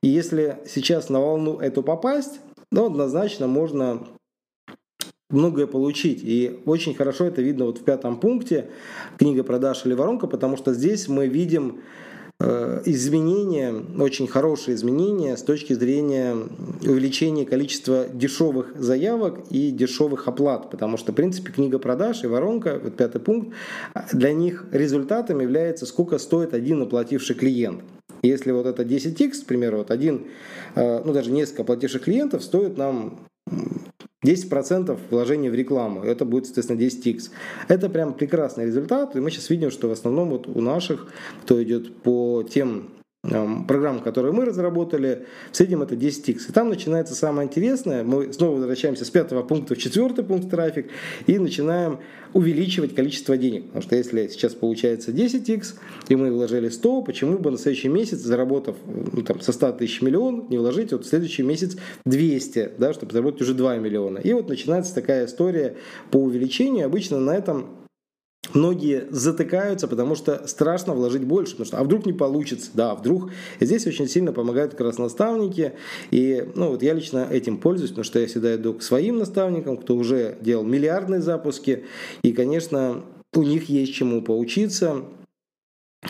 И 0.00 0.08
если 0.08 0.58
сейчас 0.68 1.08
на 1.08 1.18
волну 1.20 1.58
эту 1.58 1.82
попасть, 1.82 2.38
ну, 2.70 2.86
однозначно 2.86 3.48
можно 3.48 4.06
многое 5.34 5.66
получить. 5.66 6.20
И 6.22 6.60
очень 6.64 6.94
хорошо 6.94 7.24
это 7.24 7.42
видно 7.42 7.66
вот 7.66 7.78
в 7.78 7.82
пятом 7.82 8.18
пункте 8.18 8.68
книга 9.18 9.42
продаж 9.42 9.84
или 9.84 9.94
воронка, 9.94 10.26
потому 10.26 10.56
что 10.56 10.72
здесь 10.72 11.08
мы 11.08 11.28
видим 11.28 11.80
Э, 12.40 12.82
изменения, 12.84 13.72
очень 13.96 14.26
хорошие 14.26 14.74
изменения 14.74 15.36
с 15.36 15.42
точки 15.42 15.72
зрения 15.72 16.34
увеличения 16.82 17.46
количества 17.46 18.06
дешевых 18.12 18.74
заявок 18.76 19.38
и 19.50 19.70
дешевых 19.70 20.26
оплат, 20.26 20.68
потому 20.68 20.96
что, 20.96 21.12
в 21.12 21.14
принципе, 21.14 21.52
книга 21.52 21.78
продаж 21.78 22.24
и 22.24 22.26
воронка, 22.26 22.80
вот 22.82 22.96
пятый 22.96 23.20
пункт, 23.20 23.54
для 24.12 24.32
них 24.32 24.66
результатом 24.72 25.40
является, 25.40 25.86
сколько 25.86 26.18
стоит 26.18 26.54
один 26.54 26.82
оплативший 26.82 27.36
клиент. 27.36 27.82
Если 28.22 28.50
вот 28.50 28.66
это 28.66 28.82
10x, 28.82 29.44
к 29.44 29.46
примеру, 29.46 29.78
вот 29.78 29.92
один, 29.92 30.26
э, 30.74 31.02
ну 31.04 31.12
даже 31.12 31.30
несколько 31.30 31.62
оплативших 31.62 32.02
клиентов 32.02 32.42
стоит 32.42 32.76
нам 32.76 33.20
10% 34.24 34.98
вложения 35.10 35.50
в 35.50 35.54
рекламу, 35.54 36.02
это 36.02 36.24
будет, 36.24 36.46
соответственно, 36.46 36.80
10x. 36.80 37.30
Это 37.68 37.88
прям 37.88 38.14
прекрасный 38.14 38.66
результат, 38.66 39.14
и 39.14 39.20
мы 39.20 39.30
сейчас 39.30 39.50
видим, 39.50 39.70
что 39.70 39.88
в 39.88 39.92
основном 39.92 40.30
вот 40.30 40.48
у 40.48 40.60
наших, 40.60 41.06
кто 41.42 41.62
идет 41.62 41.94
по 41.96 42.42
тем 42.42 42.88
программ, 43.66 44.00
которые 44.00 44.32
мы 44.32 44.44
разработали, 44.44 45.26
в 45.50 45.56
среднем 45.56 45.82
это 45.82 45.94
10x. 45.94 46.48
И 46.48 46.52
там 46.52 46.68
начинается 46.68 47.14
самое 47.14 47.48
интересное. 47.48 48.04
Мы 48.04 48.32
снова 48.32 48.56
возвращаемся 48.56 49.04
с 49.04 49.10
пятого 49.10 49.42
пункта 49.42 49.74
в 49.74 49.78
четвертый 49.78 50.24
пункт 50.24 50.50
трафик 50.50 50.88
и 51.26 51.38
начинаем 51.38 51.98
увеличивать 52.32 52.94
количество 52.94 53.36
денег. 53.36 53.66
Потому 53.66 53.82
что 53.82 53.96
если 53.96 54.28
сейчас 54.28 54.54
получается 54.54 55.12
10x, 55.12 55.74
и 56.08 56.16
мы 56.16 56.32
вложили 56.32 56.68
100, 56.68 57.02
почему 57.02 57.38
бы 57.38 57.50
на 57.50 57.58
следующий 57.58 57.88
месяц, 57.88 58.18
заработав 58.18 58.76
ну, 58.86 59.22
там, 59.22 59.40
со 59.40 59.52
100 59.52 59.72
тысяч 59.72 60.02
миллион, 60.02 60.46
не 60.50 60.58
вложить 60.58 60.92
вот 60.92 61.04
в 61.04 61.08
следующий 61.08 61.42
месяц 61.42 61.76
200, 62.04 62.72
да, 62.78 62.92
чтобы 62.92 63.12
заработать 63.12 63.42
уже 63.42 63.54
2 63.54 63.76
миллиона. 63.76 64.18
И 64.18 64.32
вот 64.32 64.48
начинается 64.48 64.94
такая 64.94 65.26
история 65.26 65.76
по 66.10 66.16
увеличению. 66.16 66.86
Обычно 66.86 67.20
на 67.20 67.34
этом 67.34 67.83
многие 68.54 69.06
затыкаются, 69.10 69.88
потому 69.88 70.14
что 70.14 70.46
страшно 70.46 70.94
вложить 70.94 71.24
больше, 71.24 71.52
потому 71.52 71.66
что 71.66 71.78
а 71.78 71.84
вдруг 71.84 72.06
не 72.06 72.12
получится, 72.12 72.70
да, 72.74 72.92
а 72.92 72.94
вдруг. 72.94 73.30
Здесь 73.60 73.86
очень 73.86 74.08
сильно 74.08 74.32
помогают 74.32 74.72
как 74.72 74.80
раз 74.80 74.98
наставники, 74.98 75.74
и 76.10 76.48
ну, 76.54 76.70
вот 76.70 76.82
я 76.82 76.94
лично 76.94 77.26
этим 77.30 77.58
пользуюсь, 77.58 77.90
потому 77.90 78.04
что 78.04 78.20
я 78.20 78.26
всегда 78.26 78.54
иду 78.54 78.74
к 78.74 78.82
своим 78.82 79.18
наставникам, 79.18 79.76
кто 79.76 79.96
уже 79.96 80.36
делал 80.40 80.64
миллиардные 80.64 81.20
запуски, 81.20 81.84
и, 82.22 82.32
конечно, 82.32 83.02
у 83.34 83.42
них 83.42 83.68
есть 83.68 83.94
чему 83.94 84.22
поучиться, 84.22 85.04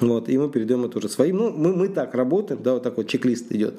вот, 0.00 0.28
и 0.28 0.36
мы 0.36 0.50
перейдем 0.50 0.84
это 0.84 0.98
уже 0.98 1.08
своим. 1.08 1.36
Ну, 1.36 1.50
мы, 1.50 1.74
мы 1.74 1.88
так 1.88 2.14
работаем, 2.14 2.62
да, 2.62 2.74
вот 2.74 2.82
так 2.82 2.96
вот 2.96 3.06
чек-лист 3.06 3.52
идет. 3.52 3.74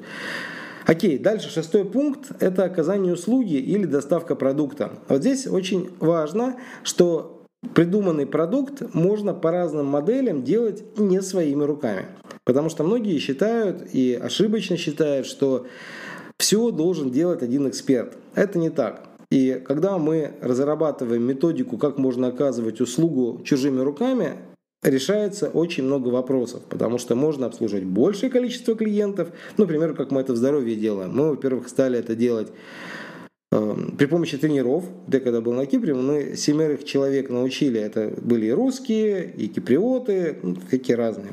Окей, 0.86 1.18
дальше 1.18 1.50
шестой 1.50 1.84
пункт– 1.84 2.30
это 2.40 2.64
оказание 2.64 3.12
услуги 3.12 3.54
или 3.54 3.86
доставка 3.86 4.36
продукта. 4.36 4.92
Вот 5.08 5.20
здесь 5.20 5.46
очень 5.46 5.90
важно, 5.98 6.56
что 6.84 7.35
придуманный 7.74 8.26
продукт 8.26 8.94
можно 8.94 9.34
по 9.34 9.50
разным 9.50 9.86
моделям 9.86 10.42
делать 10.42 10.84
не 10.98 11.20
своими 11.22 11.64
руками. 11.64 12.06
Потому 12.44 12.68
что 12.68 12.84
многие 12.84 13.18
считают 13.18 13.82
и 13.92 14.14
ошибочно 14.14 14.76
считают, 14.76 15.26
что 15.26 15.66
все 16.38 16.70
должен 16.70 17.10
делать 17.10 17.42
один 17.42 17.68
эксперт. 17.68 18.16
Это 18.34 18.58
не 18.58 18.70
так. 18.70 19.02
И 19.30 19.60
когда 19.66 19.98
мы 19.98 20.34
разрабатываем 20.40 21.22
методику, 21.22 21.78
как 21.78 21.98
можно 21.98 22.28
оказывать 22.28 22.80
услугу 22.80 23.42
чужими 23.44 23.80
руками, 23.80 24.36
решается 24.82 25.48
очень 25.48 25.84
много 25.84 26.08
вопросов, 26.08 26.62
потому 26.68 26.98
что 26.98 27.14
можно 27.16 27.46
обслуживать 27.46 27.84
большее 27.84 28.30
количество 28.30 28.76
клиентов. 28.76 29.28
Например, 29.56 29.94
как 29.94 30.10
мы 30.10 30.20
это 30.20 30.32
в 30.32 30.36
здоровье 30.36 30.76
делаем. 30.76 31.16
Мы, 31.16 31.30
во-первых, 31.30 31.68
стали 31.68 31.98
это 31.98 32.14
делать 32.14 32.48
при 33.50 34.06
помощи 34.06 34.36
тренеров, 34.36 34.84
я 35.08 35.20
когда 35.20 35.40
был 35.40 35.52
на 35.52 35.66
Кипре, 35.66 35.94
мы 35.94 36.36
семерых 36.36 36.84
человек 36.84 37.30
научили, 37.30 37.80
это 37.80 38.12
были 38.20 38.46
и 38.46 38.50
русские, 38.50 39.32
и 39.36 39.48
киприоты, 39.48 40.38
ну, 40.42 40.56
какие 40.68 40.96
разные 40.96 41.32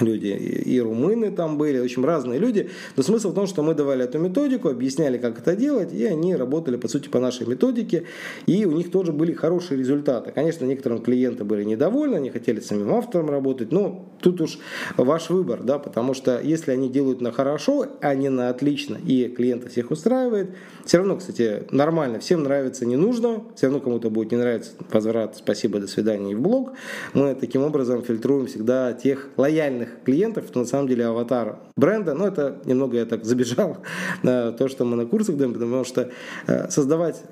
люди, 0.00 0.28
и 0.28 0.80
румыны 0.80 1.30
там 1.30 1.58
были, 1.58 1.78
в 1.80 1.84
общем, 1.84 2.04
разные 2.04 2.38
люди. 2.38 2.70
Но 2.96 3.02
смысл 3.02 3.30
в 3.30 3.34
том, 3.34 3.46
что 3.46 3.62
мы 3.62 3.74
давали 3.74 4.04
эту 4.04 4.18
методику, 4.18 4.68
объясняли, 4.68 5.18
как 5.18 5.38
это 5.38 5.56
делать, 5.56 5.92
и 5.92 6.04
они 6.04 6.34
работали, 6.34 6.76
по 6.76 6.88
сути, 6.88 7.08
по 7.08 7.20
нашей 7.20 7.46
методике, 7.46 8.04
и 8.46 8.64
у 8.64 8.72
них 8.72 8.90
тоже 8.90 9.12
были 9.12 9.32
хорошие 9.32 9.78
результаты. 9.78 10.32
Конечно, 10.32 10.64
некоторым 10.64 11.00
клиенты 11.00 11.44
были 11.44 11.64
недовольны, 11.64 12.16
они 12.16 12.30
хотели 12.30 12.60
самим 12.60 12.94
автором 12.94 13.30
работать, 13.30 13.72
но 13.72 14.06
тут 14.20 14.40
уж 14.40 14.58
ваш 14.96 15.30
выбор, 15.30 15.62
да, 15.62 15.78
потому 15.78 16.14
что 16.14 16.40
если 16.42 16.72
они 16.72 16.88
делают 16.88 17.20
на 17.20 17.32
хорошо, 17.32 17.86
а 18.00 18.14
не 18.14 18.28
на 18.28 18.48
отлично, 18.48 18.98
и 19.04 19.28
клиента 19.28 19.68
всех 19.68 19.90
устраивает, 19.90 20.50
все 20.84 20.98
равно, 20.98 21.16
кстати, 21.16 21.64
нормально, 21.70 22.20
всем 22.20 22.42
нравится, 22.42 22.86
не 22.86 22.96
нужно, 22.96 23.42
все 23.54 23.66
равно 23.66 23.80
кому-то 23.80 24.10
будет 24.10 24.32
не 24.32 24.38
нравиться, 24.38 24.72
возврат, 24.90 25.36
спасибо, 25.36 25.78
до 25.78 25.86
свидания 25.86 26.32
и 26.32 26.34
в 26.34 26.40
блог. 26.40 26.72
Мы 27.12 27.34
таким 27.34 27.62
образом 27.62 28.02
фильтруем 28.02 28.46
всегда 28.46 28.92
тех 28.92 29.28
лояльных 29.36 29.85
реальных 29.86 30.04
клиентов, 30.04 30.50
это 30.50 30.58
на 30.60 30.64
самом 30.64 30.88
деле 30.88 31.06
аватар 31.06 31.58
бренда. 31.76 32.14
Но 32.14 32.26
это 32.26 32.60
немного 32.64 32.96
я 32.96 33.06
так 33.06 33.24
забежал 33.24 33.78
на 34.22 34.52
то, 34.52 34.68
что 34.68 34.84
мы 34.84 34.96
на 34.96 35.06
курсах 35.06 35.36
даем, 35.36 35.52
потому 35.52 35.84
что 35.84 36.10
э, 36.46 36.68
создавать 36.70 37.22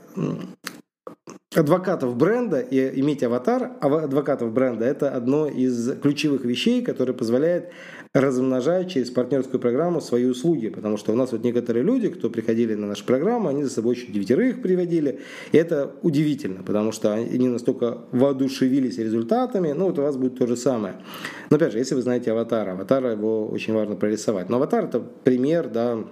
адвокатов 1.54 2.16
бренда 2.16 2.60
и 2.60 3.00
иметь 3.00 3.22
аватар 3.22 3.72
адвокатов 3.80 4.52
бренда– 4.52 4.84
это 4.86 5.10
одно 5.10 5.46
из 5.46 5.98
ключевых 6.00 6.44
вещей, 6.44 6.82
которое 6.82 7.12
позволяет 7.12 7.70
размножать 8.14 8.92
через 8.92 9.10
партнерскую 9.10 9.60
программу 9.60 10.00
свои 10.00 10.24
услуги. 10.24 10.68
Потому 10.68 10.96
что 10.96 11.12
у 11.12 11.16
нас 11.16 11.32
вот 11.32 11.42
некоторые 11.42 11.82
люди, 11.82 12.08
кто 12.08 12.30
приходили 12.30 12.74
на 12.74 12.86
нашу 12.86 13.04
программу, 13.04 13.48
они 13.48 13.64
за 13.64 13.70
собой 13.70 13.96
еще 13.96 14.06
девятерых 14.06 14.62
приводили. 14.62 15.20
И 15.50 15.56
это 15.56 15.92
удивительно, 16.02 16.62
потому 16.62 16.92
что 16.92 17.12
они 17.12 17.48
настолько 17.48 17.98
воодушевились 18.12 18.98
результатами. 18.98 19.72
Ну, 19.72 19.86
вот 19.86 19.98
у 19.98 20.02
вас 20.02 20.16
будет 20.16 20.38
то 20.38 20.46
же 20.46 20.56
самое. 20.56 20.94
Но 21.50 21.56
опять 21.56 21.72
же, 21.72 21.78
если 21.78 21.96
вы 21.96 22.02
знаете 22.02 22.30
аватара, 22.30 22.72
аватара 22.72 23.10
его 23.10 23.48
очень 23.48 23.74
важно 23.74 23.96
прорисовать. 23.96 24.48
Но 24.48 24.56
аватар– 24.56 24.84
это 24.86 25.00
пример, 25.00 25.68
да, 25.68 26.04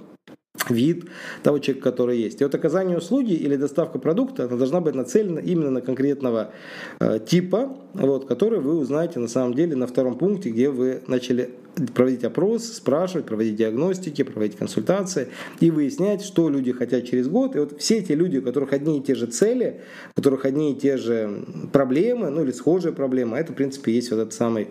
вид 0.70 1.06
того 1.42 1.58
человека, 1.58 1.90
который 1.90 2.18
есть. 2.18 2.40
И 2.40 2.44
вот 2.44 2.54
оказание 2.54 2.98
услуги 2.98 3.32
или 3.32 3.56
доставка 3.56 3.98
продукта, 3.98 4.44
она 4.44 4.56
должна 4.56 4.80
быть 4.80 4.94
нацелена 4.94 5.40
именно 5.40 5.70
на 5.70 5.80
конкретного 5.80 6.52
э, 7.00 7.18
типа, 7.24 7.76
вот, 7.94 8.26
который 8.26 8.60
вы 8.60 8.76
узнаете 8.76 9.18
на 9.18 9.28
самом 9.28 9.54
деле 9.54 9.76
на 9.76 9.86
втором 9.86 10.16
пункте, 10.16 10.50
где 10.50 10.70
вы 10.70 11.02
начали 11.06 11.50
проводить 11.94 12.24
опрос, 12.24 12.64
спрашивать, 12.64 13.26
проводить 13.26 13.56
диагностики, 13.56 14.22
проводить 14.22 14.56
консультации 14.56 15.28
и 15.60 15.70
выяснять, 15.70 16.22
что 16.22 16.48
люди 16.48 16.72
хотят 16.72 17.06
через 17.06 17.28
год. 17.28 17.56
И 17.56 17.58
вот 17.58 17.80
все 17.80 17.98
эти 17.98 18.12
люди, 18.12 18.38
у 18.38 18.42
которых 18.42 18.72
одни 18.72 18.98
и 18.98 19.02
те 19.02 19.14
же 19.14 19.26
цели, 19.26 19.80
у 20.12 20.14
которых 20.16 20.44
одни 20.44 20.72
и 20.72 20.74
те 20.74 20.96
же 20.96 21.44
проблемы, 21.72 22.30
ну 22.30 22.42
или 22.42 22.52
схожие 22.52 22.92
проблемы, 22.92 23.38
это, 23.38 23.52
в 23.52 23.56
принципе, 23.56 23.92
есть 23.92 24.10
вот 24.10 24.18
этот 24.18 24.34
самый 24.34 24.68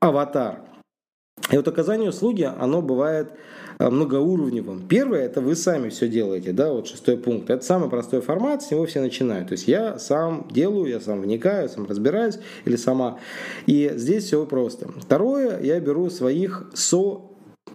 аватар. 0.00 0.60
И 1.50 1.56
вот 1.56 1.68
оказание 1.68 2.10
услуги, 2.10 2.42
оно 2.42 2.82
бывает 2.82 3.32
Э, 3.78 3.90
многоуровневым. 3.90 4.88
Первое, 4.88 5.26
это 5.26 5.42
вы 5.42 5.54
сами 5.54 5.90
все 5.90 6.08
делаете, 6.08 6.52
да, 6.52 6.72
вот 6.72 6.88
шестой 6.88 7.18
пункт. 7.18 7.50
Это 7.50 7.62
самый 7.62 7.90
простой 7.90 8.22
формат, 8.22 8.62
с 8.62 8.70
него 8.70 8.86
все 8.86 9.00
начинают. 9.00 9.48
То 9.48 9.52
есть 9.52 9.68
я 9.68 9.98
сам 9.98 10.48
делаю, 10.50 10.86
я 10.88 10.98
сам 10.98 11.20
вникаю, 11.20 11.68
сам 11.68 11.86
разбираюсь 11.86 12.38
или 12.64 12.76
сама. 12.76 13.18
И 13.66 13.92
здесь 13.96 14.24
все 14.24 14.46
просто. 14.46 14.88
Второе, 14.98 15.60
я 15.60 15.78
беру 15.80 16.08
своих 16.08 16.70
со 16.74 17.22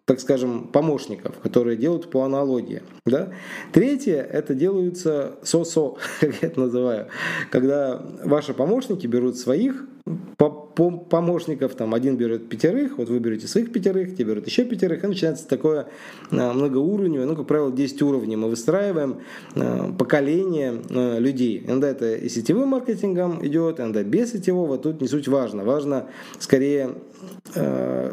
так 0.06 0.20
скажем, 0.20 0.68
помощников, 0.68 1.38
которые 1.40 1.78
делают 1.78 2.10
по 2.10 2.24
аналогии. 2.24 2.82
Да? 3.06 3.30
Третье, 3.72 4.22
это 4.22 4.56
делаются 4.56 5.36
со-со, 5.44 5.98
как 6.20 6.34
я 6.42 6.48
это 6.48 6.60
называю, 6.60 7.08
когда 7.52 8.02
ваши 8.24 8.54
помощники 8.54 9.06
берут 9.06 9.38
своих 9.38 9.86
помощников, 10.06 11.76
там 11.76 11.94
один 11.94 12.18
берет 12.18 12.50
пятерых, 12.50 12.98
вот 12.98 13.10
вы 13.10 13.20
берете 13.20 13.48
своих 13.48 13.72
пятерых, 13.72 14.16
те 14.16 14.24
берут 14.24 14.48
еще 14.48 14.64
пятерых, 14.66 15.04
и 15.04 15.08
начинается 15.08 15.48
такое 15.48 15.88
а, 16.32 16.54
многоуровневое, 16.54 17.28
ну, 17.28 17.36
как 17.36 17.48
правило, 17.48 17.72
10 17.72 18.02
уровней. 18.02 18.36
Мы 18.36 18.50
выстраиваем 18.50 19.20
а, 19.56 19.92
поколение 19.94 20.82
а, 20.90 21.20
людей. 21.20 21.64
Иногда 21.66 21.90
это 21.90 22.16
и 22.16 22.30
сетевым 22.30 22.70
маркетингом 22.70 23.46
идет, 23.46 23.80
иногда 23.80 24.04
без 24.04 24.32
сетевого, 24.32 24.78
тут 24.78 25.02
не 25.02 25.08
суть 25.08 25.28
важно. 25.28 25.64
Важно 25.64 26.08
скорее 26.40 26.96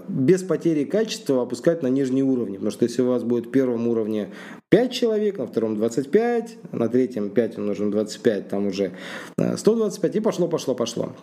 без 0.08 0.42
потери 0.42 0.84
качества 0.84 1.42
опускать 1.42 1.82
на 1.82 1.86
нижние 1.86 2.24
уровни, 2.24 2.54
потому 2.54 2.70
что 2.70 2.84
если 2.84 3.00
у 3.00 3.08
вас 3.08 3.22
будет 3.22 3.46
в 3.46 3.50
первом 3.50 3.88
уровне 3.88 4.30
5 4.68 4.92
человек, 4.92 5.38
на 5.38 5.46
втором 5.46 5.76
25, 5.76 6.58
на 6.72 6.88
третьем 6.88 7.30
5 7.30 7.58
умножим 7.58 7.90
25, 7.90 8.48
там 8.48 8.66
уже 8.66 8.92
125, 9.38 10.16
и 10.16 10.20
пошло, 10.20 10.48
пошло, 10.48 10.74
пошло. 10.74 11.14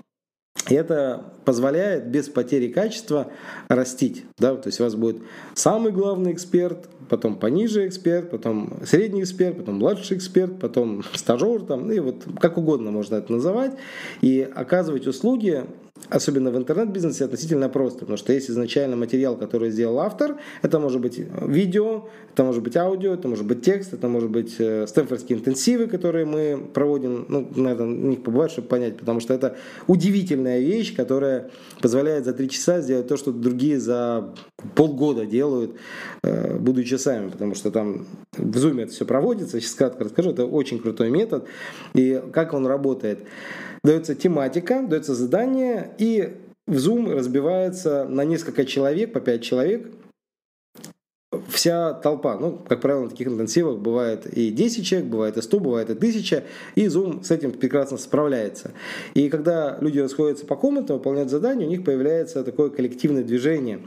И 0.70 0.74
это 0.74 1.24
позволяет 1.44 2.08
без 2.08 2.28
потери 2.28 2.70
качества 2.70 3.28
растить. 3.68 4.26
Да? 4.38 4.56
То 4.56 4.68
есть 4.68 4.80
у 4.80 4.84
вас 4.84 4.96
будет 4.96 5.18
самый 5.54 5.92
главный 5.92 6.34
эксперт, 6.34 6.90
потом 7.08 7.36
пониже 7.36 7.88
эксперт, 7.88 8.32
потом 8.32 8.80
средний 8.86 9.22
эксперт, 9.22 9.58
потом 9.58 9.76
младший 9.76 10.18
эксперт, 10.18 10.60
потом 10.60 11.04
стажер, 11.14 11.62
там, 11.62 11.92
и 11.92 12.00
вот 12.00 12.24
как 12.40 12.58
угодно 12.58 12.92
можно 12.92 13.16
это 13.16 13.32
называть. 13.32 13.74
И 14.22 14.42
оказывать 14.42 15.06
услуги 15.06 15.66
особенно 16.10 16.52
в 16.52 16.58
интернет-бизнесе, 16.58 17.26
относительно 17.26 17.70
просто, 17.70 18.00
потому 18.00 18.18
что 18.18 18.34
есть 18.34 18.50
изначально 18.50 18.96
материал, 18.96 19.38
который 19.38 19.72
сделал 19.72 20.00
автор, 20.00 20.38
это 20.62 20.80
может 20.80 21.02
быть 21.02 21.18
видео, 21.18 22.08
это 22.32 22.44
может 22.44 22.62
быть 22.62 22.78
аудио, 22.78 23.14
это 23.14 23.28
может 23.28 23.46
быть 23.46 23.64
текст, 23.64 23.94
это 23.94 24.08
может 24.08 24.30
быть 24.30 24.56
э, 24.60 24.86
стэнфордские 24.88 25.40
интенсивы, 25.40 25.88
которые 25.88 26.26
мы 26.26 26.70
проводим, 26.74 27.26
ну, 27.30 27.50
надо 27.56 27.86
на 27.86 28.08
них 28.08 28.24
побывать, 28.24 28.52
чтобы 28.52 28.68
понять, 28.68 28.98
потому 28.98 29.20
что 29.20 29.34
это 29.34 29.56
удивительная 29.88 30.60
вещь, 30.60 30.96
которая 30.96 31.50
позволяет 31.82 32.26
за 32.26 32.34
три 32.34 32.50
часа 32.50 32.82
сделать 32.82 33.08
то, 33.08 33.18
что 33.18 33.32
другие 33.32 33.80
за 33.80 34.34
полгода 34.76 35.26
делают, 35.26 35.76
э, 36.24 36.58
будучи 36.58 36.96
сами, 36.96 37.30
потому 37.30 37.56
что 37.56 37.72
там 37.72 38.06
в 38.38 38.58
Zoom 38.58 38.82
это 38.82 38.92
все 38.92 39.06
проводится, 39.06 39.60
сейчас 39.60 39.74
кратко 39.74 40.04
расскажу, 40.04 40.32
это 40.32 40.46
очень 40.46 40.80
крутой 40.80 41.10
метод, 41.10 41.46
и 41.94 42.22
как 42.32 42.54
он 42.54 42.68
работает 42.68 43.20
дается 43.86 44.16
тематика, 44.16 44.82
дается 44.82 45.16
задание, 45.16 45.92
и 45.98 46.34
в 46.68 46.76
Zoom 46.76 47.14
разбивается 47.14 48.06
на 48.06 48.26
несколько 48.26 48.66
человек, 48.66 49.14
по 49.14 49.20
5 49.20 49.44
человек, 49.44 49.88
вся 51.48 51.94
толпа. 51.94 52.38
Ну, 52.40 52.60
как 52.68 52.82
правило, 52.82 53.04
на 53.04 53.10
таких 53.10 53.28
интенсивах 53.28 53.78
бывает 53.78 54.26
и 54.26 54.50
10 54.52 54.86
человек, 54.86 55.10
бывает 55.10 55.38
и 55.38 55.42
100, 55.42 55.60
бывает 55.60 55.90
и 55.90 55.94
1000, 55.94 56.44
и 56.76 56.86
Zoom 56.86 57.24
с 57.24 57.32
этим 57.32 57.52
прекрасно 57.52 57.98
справляется. 57.98 58.72
И 59.14 59.30
когда 59.30 59.78
люди 59.82 60.00
расходятся 60.00 60.46
по 60.46 60.56
комнатам, 60.56 60.98
выполняют 60.98 61.30
задания, 61.30 61.68
у 61.68 61.70
них 61.70 61.84
появляется 61.84 62.44
такое 62.44 62.70
коллективное 62.70 63.24
движение. 63.24 63.80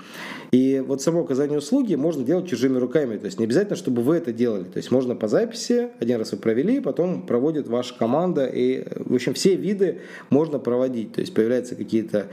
И 0.50 0.82
вот 0.86 1.02
само 1.02 1.20
оказание 1.20 1.58
услуги 1.58 1.94
можно 1.94 2.24
делать 2.24 2.48
чужими 2.48 2.78
руками. 2.78 3.18
То 3.18 3.26
есть 3.26 3.38
не 3.38 3.44
обязательно, 3.44 3.76
чтобы 3.76 4.02
вы 4.02 4.16
это 4.16 4.32
делали. 4.32 4.64
То 4.64 4.78
есть 4.78 4.90
можно 4.90 5.14
по 5.14 5.28
записи, 5.28 5.90
один 6.00 6.18
раз 6.18 6.32
вы 6.32 6.38
провели, 6.38 6.80
потом 6.80 7.26
проводит 7.26 7.68
ваша 7.68 7.94
команда. 7.98 8.46
И, 8.46 8.84
в 8.96 9.14
общем, 9.14 9.34
все 9.34 9.56
виды 9.56 10.00
можно 10.30 10.58
проводить. 10.58 11.12
То 11.12 11.20
есть 11.20 11.34
появляются 11.34 11.74
какие-то 11.74 12.28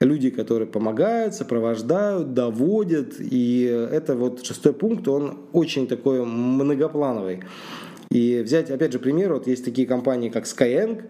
люди, 0.00 0.30
которые 0.30 0.66
помогают, 0.66 1.34
сопровождают, 1.34 2.34
доводят. 2.34 3.14
И 3.18 3.64
это 3.92 4.16
вот 4.16 4.44
шестой 4.44 4.69
пункт, 4.72 5.06
он 5.08 5.38
очень 5.52 5.86
такой 5.86 6.24
многоплановый. 6.24 7.40
И 8.12 8.42
взять, 8.44 8.72
опять 8.72 8.92
же, 8.92 8.98
пример, 8.98 9.32
вот 9.32 9.46
есть 9.46 9.64
такие 9.64 9.86
компании, 9.86 10.30
как 10.30 10.44
Skyeng, 10.44 11.04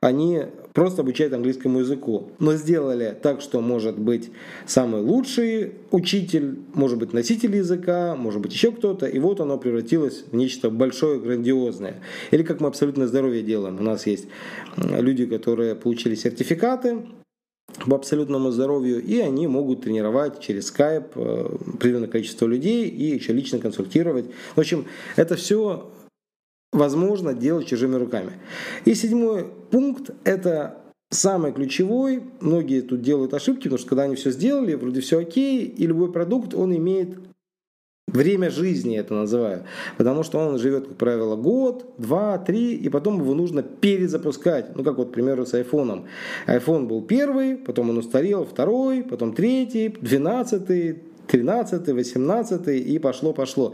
они 0.00 0.42
просто 0.72 1.02
обучают 1.02 1.32
английскому 1.32 1.80
языку, 1.80 2.28
но 2.38 2.54
сделали 2.54 3.16
так, 3.20 3.40
что 3.40 3.60
может 3.60 3.98
быть 3.98 4.30
самый 4.64 5.00
лучший 5.00 5.72
учитель, 5.90 6.60
может 6.72 6.98
быть 6.98 7.12
носитель 7.12 7.56
языка, 7.56 8.14
может 8.14 8.40
быть 8.40 8.52
еще 8.52 8.70
кто-то, 8.70 9.06
и 9.06 9.18
вот 9.18 9.40
оно 9.40 9.58
превратилось 9.58 10.26
в 10.30 10.36
нечто 10.36 10.70
большое, 10.70 11.18
грандиозное. 11.18 12.00
Или 12.30 12.44
как 12.44 12.60
мы 12.60 12.68
абсолютное 12.68 13.08
здоровье 13.08 13.42
делаем. 13.42 13.80
У 13.80 13.82
нас 13.82 14.06
есть 14.06 14.28
люди, 14.76 15.26
которые 15.26 15.74
получили 15.74 16.14
сертификаты, 16.14 16.98
по 17.86 17.96
абсолютному 17.96 18.50
здоровью, 18.50 19.02
и 19.02 19.18
они 19.18 19.46
могут 19.46 19.82
тренировать 19.82 20.40
через 20.40 20.72
Skype 20.72 21.12
э, 21.14 21.74
определенное 21.74 22.08
количество 22.08 22.46
людей 22.46 22.88
и 22.88 23.14
еще 23.14 23.32
лично 23.32 23.58
консультировать. 23.58 24.26
В 24.54 24.60
общем, 24.60 24.86
это 25.16 25.36
все 25.36 25.90
возможно 26.72 27.34
делать 27.34 27.66
чужими 27.66 27.96
руками. 27.96 28.32
И 28.84 28.94
седьмой 28.94 29.46
пункт– 29.70 30.10
это 30.24 30.78
самый 31.10 31.52
ключевой. 31.52 32.22
Многие 32.40 32.80
тут 32.80 33.02
делают 33.02 33.34
ошибки, 33.34 33.64
потому 33.64 33.78
что 33.78 33.88
когда 33.88 34.02
они 34.04 34.16
все 34.16 34.30
сделали, 34.30 34.74
вроде 34.74 35.00
все 35.00 35.20
окей, 35.20 35.64
и 35.66 35.86
любой 35.86 36.12
продукт, 36.12 36.54
он 36.54 36.76
имеет 36.76 37.16
Время 38.14 38.48
жизни 38.48 38.96
это 38.96 39.12
называю. 39.12 39.64
Потому 39.98 40.22
что 40.22 40.38
он 40.38 40.56
живет, 40.58 40.86
как 40.86 40.96
правило, 40.96 41.34
год, 41.34 41.84
два, 41.98 42.38
три, 42.38 42.76
и 42.76 42.88
потом 42.88 43.20
его 43.20 43.34
нужно 43.34 43.64
перезапускать. 43.64 44.76
Ну, 44.76 44.84
как 44.84 44.98
вот, 44.98 45.10
к 45.10 45.12
примеру, 45.12 45.44
с 45.44 45.52
айфоном. 45.52 46.06
iPhone 46.46 46.86
был 46.86 47.02
первый, 47.02 47.56
потом 47.56 47.90
он 47.90 47.98
устарел, 47.98 48.44
второй, 48.44 49.02
потом 49.02 49.34
третий, 49.34 49.88
двенадцатый, 49.88 51.02
тринадцатый, 51.26 51.92
восемнадцатый, 51.92 52.78
и 52.78 53.00
пошло-пошло. 53.00 53.72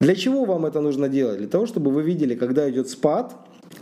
Для 0.00 0.16
чего 0.16 0.44
вам 0.44 0.66
это 0.66 0.80
нужно 0.80 1.08
делать? 1.08 1.38
Для 1.38 1.48
того, 1.48 1.66
чтобы 1.66 1.92
вы 1.92 2.02
видели, 2.02 2.34
когда 2.34 2.68
идет 2.68 2.88
спад, 2.88 3.36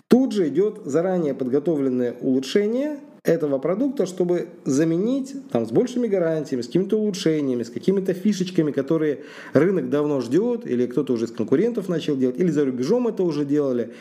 тут 0.08 0.32
же 0.32 0.48
идет 0.48 0.82
заранее 0.84 1.32
подготовленное 1.32 2.14
улучшение 2.20 2.98
этого 3.24 3.58
продукта, 3.58 4.06
чтобы 4.06 4.48
заменить 4.64 5.34
там, 5.50 5.66
с 5.66 5.70
большими 5.70 6.08
гарантиями, 6.08 6.62
с 6.62 6.66
какими-то 6.66 6.98
улучшениями, 6.98 7.62
с 7.62 7.70
какими-то 7.70 8.14
фишечками, 8.14 8.72
которые 8.72 9.20
рынок 9.52 9.90
давно 9.90 10.20
ждет, 10.20 10.66
или 10.66 10.86
кто-то 10.86 11.12
уже 11.12 11.26
из 11.26 11.32
конкурентов 11.32 11.88
начал 11.88 12.16
делать, 12.16 12.38
или 12.38 12.50
за 12.50 12.64
рубежом 12.64 13.06
это 13.06 13.22
уже 13.22 13.44
делали. 13.44 13.92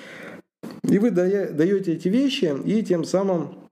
И 0.84 0.98
вы 0.98 1.12
даете 1.12 1.94
эти 1.94 2.08
вещи 2.08 2.52
и 2.66 2.82
тем 2.84 3.04
самым 3.04 3.70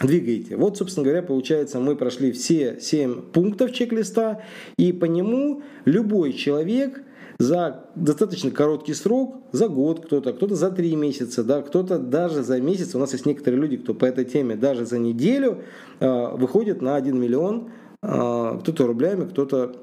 двигаете. 0.00 0.56
Вот, 0.56 0.78
собственно 0.78 1.04
говоря, 1.04 1.22
получается, 1.22 1.80
мы 1.80 1.96
прошли 1.96 2.30
все 2.32 2.78
7 2.80 3.32
пунктов 3.32 3.72
чек-листа, 3.72 4.42
и 4.78 4.92
по 4.92 5.06
нему 5.06 5.62
любой 5.84 6.32
человек– 6.32 7.02
за 7.38 7.86
достаточно 7.94 8.50
короткий 8.50 8.94
срок, 8.94 9.36
за 9.52 9.68
год 9.68 10.06
кто-то, 10.06 10.32
кто-то 10.32 10.54
за 10.54 10.70
три 10.70 10.94
месяца, 10.96 11.42
да, 11.44 11.62
кто-то 11.62 11.98
даже 11.98 12.42
за 12.42 12.60
месяц. 12.60 12.94
У 12.94 12.98
нас 12.98 13.12
есть 13.12 13.26
некоторые 13.26 13.60
люди, 13.60 13.76
кто 13.76 13.94
по 13.94 14.04
этой 14.04 14.24
теме 14.24 14.56
даже 14.56 14.86
за 14.86 14.98
неделю 14.98 15.62
э, 16.00 16.36
выходит 16.36 16.82
на 16.82 16.96
1 16.96 17.18
миллион, 17.18 17.70
э, 18.02 18.58
кто-то 18.60 18.86
рублями, 18.86 19.28
кто-то 19.28 19.76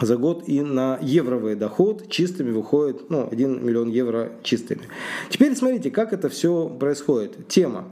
за 0.00 0.16
год 0.16 0.44
и 0.46 0.62
на 0.62 0.98
евровый 1.02 1.56
доход 1.56 2.08
чистыми 2.08 2.52
выходит 2.52 3.10
ну, 3.10 3.28
1 3.30 3.64
миллион 3.64 3.90
евро 3.90 4.32
чистыми. 4.42 4.82
Теперь 5.28 5.54
смотрите, 5.56 5.90
как 5.90 6.12
это 6.12 6.28
все 6.28 6.68
происходит. 6.68 7.48
Тема. 7.48 7.86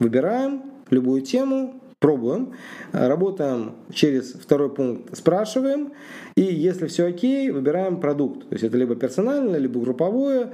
Выбираем 0.00 0.62
любую 0.90 1.22
тему, 1.22 1.80
пробуем, 2.04 2.52
работаем 2.92 3.76
через 3.90 4.34
второй 4.34 4.68
пункт, 4.68 5.16
спрашиваем, 5.16 5.94
и 6.36 6.42
если 6.42 6.86
все 6.86 7.06
окей, 7.06 7.50
выбираем 7.50 7.98
продукт. 7.98 8.46
То 8.46 8.52
есть 8.56 8.62
это 8.62 8.76
либо 8.76 8.94
персональное, 8.94 9.58
либо 9.58 9.80
групповое, 9.80 10.52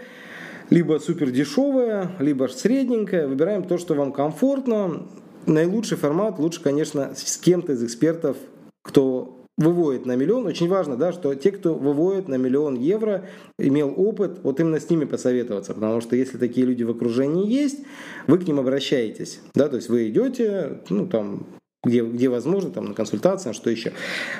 либо 0.71 1.01
супер 1.01 1.33
дешевое, 1.33 2.13
либо 2.21 2.47
средненькое. 2.47 3.27
Выбираем 3.27 3.65
то, 3.65 3.79
что 3.79 3.95
вам 3.95 4.13
комфортно. 4.13 5.09
Наилучший 5.47 5.97
формат 5.97 6.39
лучше, 6.39 6.63
конечно, 6.63 7.15
с 7.17 7.37
кем-то 7.37 7.73
из 7.73 7.83
экспертов, 7.83 8.37
кто 8.83 9.40
выводит 9.61 10.07
на 10.07 10.17
миллион. 10.17 10.47
Очень 10.47 10.69
важно, 10.69 10.97
да, 10.97 11.13
что 11.13 11.35
те, 11.35 11.53
кто 11.53 11.75
выводит 11.75 12.29
на 12.29 12.37
миллион 12.37 12.77
евро, 12.77 13.27
имел 13.59 13.93
опыт, 13.97 14.41
вот 14.43 14.59
именно 14.59 14.81
с 14.81 14.89
ними 14.89 15.05
посоветоваться. 15.05 15.75
Потому 15.75 16.01
что 16.01 16.17
если 16.17 16.39
такие 16.39 16.67
люди 16.67 16.83
в 16.83 16.91
окружении 16.91 17.47
есть, 17.47 17.81
вы 18.27 18.39
к 18.39 18.47
ним 18.47 18.59
обращаетесь. 18.59 19.41
Да, 19.55 19.69
то 19.69 19.77
есть 19.77 19.89
вы 19.89 20.09
идете, 20.09 20.81
ну 20.89 21.07
там, 21.07 21.47
где, 21.85 22.03
где 22.03 22.29
возможно, 22.29 22.71
там 22.71 22.87
на 22.87 22.95
консультации, 22.95 23.53
что 23.53 23.71
еще. 23.71 23.93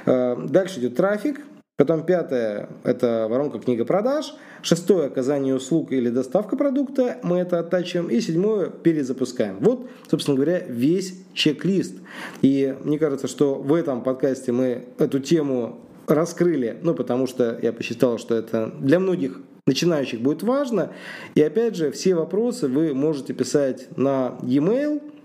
Э, 0.07 0.37
дальше 0.49 0.81
идет 0.81 0.97
трафик, 0.97 1.41
Потом 1.81 2.05
пятое– 2.05 2.69
это 2.85 3.27
воронка 3.31 3.59
книга 3.59 3.87
продаж. 3.87 4.35
Шестое– 4.61 5.07
оказание 5.07 5.55
услуг 5.55 5.93
или 5.93 6.11
доставка 6.11 6.55
продукта. 6.55 7.17
Мы 7.23 7.39
это 7.39 7.59
оттачиваем. 7.59 8.11
И 8.11 8.21
седьмое– 8.21 8.69
перезапускаем. 8.83 9.57
Вот, 9.61 9.89
собственно 10.11 10.37
говоря, 10.37 10.59
весь 10.59 11.15
чек-лист. 11.33 11.95
И 12.43 12.77
мне 12.85 12.99
кажется, 12.99 13.29
что 13.29 13.55
в 13.55 13.73
этом 13.73 14.03
подкасте 14.03 14.53
мы 14.53 14.89
эту 14.99 15.21
тему 15.21 15.81
раскрыли, 16.07 16.77
ну, 16.83 16.95
потому 16.95 17.27
что 17.27 17.59
я 17.63 17.73
посчитал, 17.73 18.19
что 18.19 18.35
это 18.35 18.75
для 18.79 19.01
многих 19.01 19.41
начинающих 19.67 20.21
будет 20.21 20.43
важно. 20.43 20.93
И 21.35 21.41
опять 21.41 21.77
же, 21.77 21.93
все 21.93 22.15
вопросы 22.15 22.69
вы 22.69 22.93
можете 22.93 23.33
писать 23.33 23.89
на 23.97 24.37
e-mail– 24.43 25.01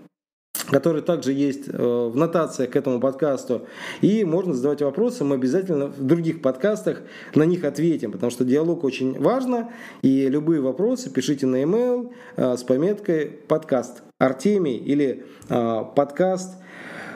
который 0.70 1.02
также 1.02 1.32
есть 1.32 1.68
э, 1.68 1.72
в 1.72 2.16
нотациях 2.16 2.70
к 2.70 2.76
этому 2.76 3.00
подкасту. 3.00 3.66
И 4.00 4.24
можно 4.24 4.54
задавать 4.54 4.82
вопросы, 4.82 5.24
мы 5.24 5.36
обязательно 5.36 5.86
в 5.86 6.02
других 6.02 6.42
подкастах 6.42 7.02
на 7.34 7.44
них 7.44 7.64
ответим, 7.64 8.12
потому 8.12 8.30
что 8.30 8.44
диалог 8.44 8.84
очень 8.84 9.18
важно, 9.20 9.70
и 10.02 10.28
любые 10.28 10.60
вопросы 10.60 11.10
пишите 11.10 11.46
на 11.46 11.56
e-mail 11.56 12.12
э, 12.36 12.56
с 12.56 12.62
пометкой 12.64 13.26
«подкаст 13.26 14.02
Артемий» 14.18 14.76
или 14.76 15.24
э, 15.48 15.84
«подкаст 15.94 16.56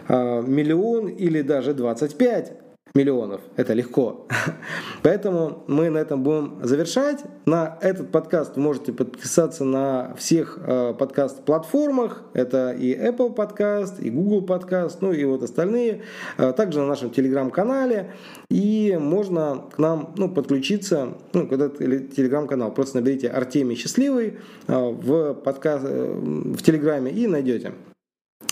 миллион» 0.08 1.06
или 1.06 1.40
даже 1.40 1.72
25 1.72 2.69
миллионов. 2.94 3.40
Это 3.56 3.72
легко. 3.72 4.26
Поэтому 5.02 5.64
мы 5.66 5.90
на 5.90 5.98
этом 5.98 6.22
будем 6.22 6.58
завершать. 6.62 7.24
На 7.46 7.78
этот 7.80 8.10
подкаст 8.10 8.56
вы 8.56 8.62
можете 8.62 8.92
подписаться 8.92 9.64
на 9.64 10.14
всех 10.16 10.58
э, 10.64 10.94
подкаст-платформах. 10.98 12.22
Это 12.32 12.72
и 12.72 12.94
Apple 12.94 13.32
подкаст, 13.32 14.00
и 14.00 14.10
Google 14.10 14.42
подкаст, 14.42 15.02
ну 15.02 15.12
и 15.12 15.24
вот 15.24 15.42
остальные. 15.42 16.02
Э, 16.36 16.52
также 16.52 16.80
на 16.80 16.86
нашем 16.86 17.10
телеграм-канале. 17.10 18.12
И 18.50 18.96
можно 19.00 19.64
к 19.74 19.78
нам 19.78 20.12
ну, 20.16 20.28
подключиться, 20.28 21.14
ну, 21.32 21.46
когда 21.46 21.68
телеграм-канал. 21.68 22.72
Просто 22.72 22.98
наберите 22.98 23.28
Артемий 23.28 23.76
Счастливый 23.76 24.38
э, 24.66 24.76
в, 24.76 25.34
подкаст, 25.34 25.84
э, 25.88 26.12
в 26.20 26.62
телеграме 26.62 27.12
и 27.12 27.26
найдете. 27.26 27.72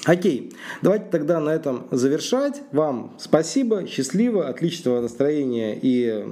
Окей, 0.09 0.55
давайте 0.81 1.05
тогда 1.11 1.39
на 1.39 1.51
этом 1.51 1.87
завершать. 1.91 2.63
Вам 2.73 3.15
спасибо, 3.19 3.87
счастливо, 3.87 4.49
отличного 4.49 5.03
настроения 5.03 5.79
и 5.79 6.27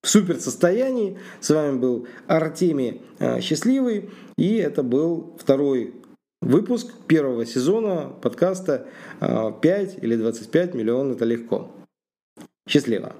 супер 0.00 0.38
состоянии. 0.38 1.18
С 1.40 1.50
вами 1.50 1.76
был 1.76 2.06
Артемий 2.28 3.02
э, 3.18 3.40
Счастливый, 3.40 4.10
и 4.38 4.54
это 4.58 4.84
был 4.84 5.36
второй 5.40 5.92
выпуск 6.40 6.94
первого 7.08 7.44
сезона 7.46 8.12
подкаста 8.22 8.86
5 9.18 9.60
э, 9.60 9.88
или 10.02 10.14
25 10.14 10.74
миллионов 10.74 11.16
это 11.16 11.24
легко. 11.24 11.68
Счастливо! 12.68 13.16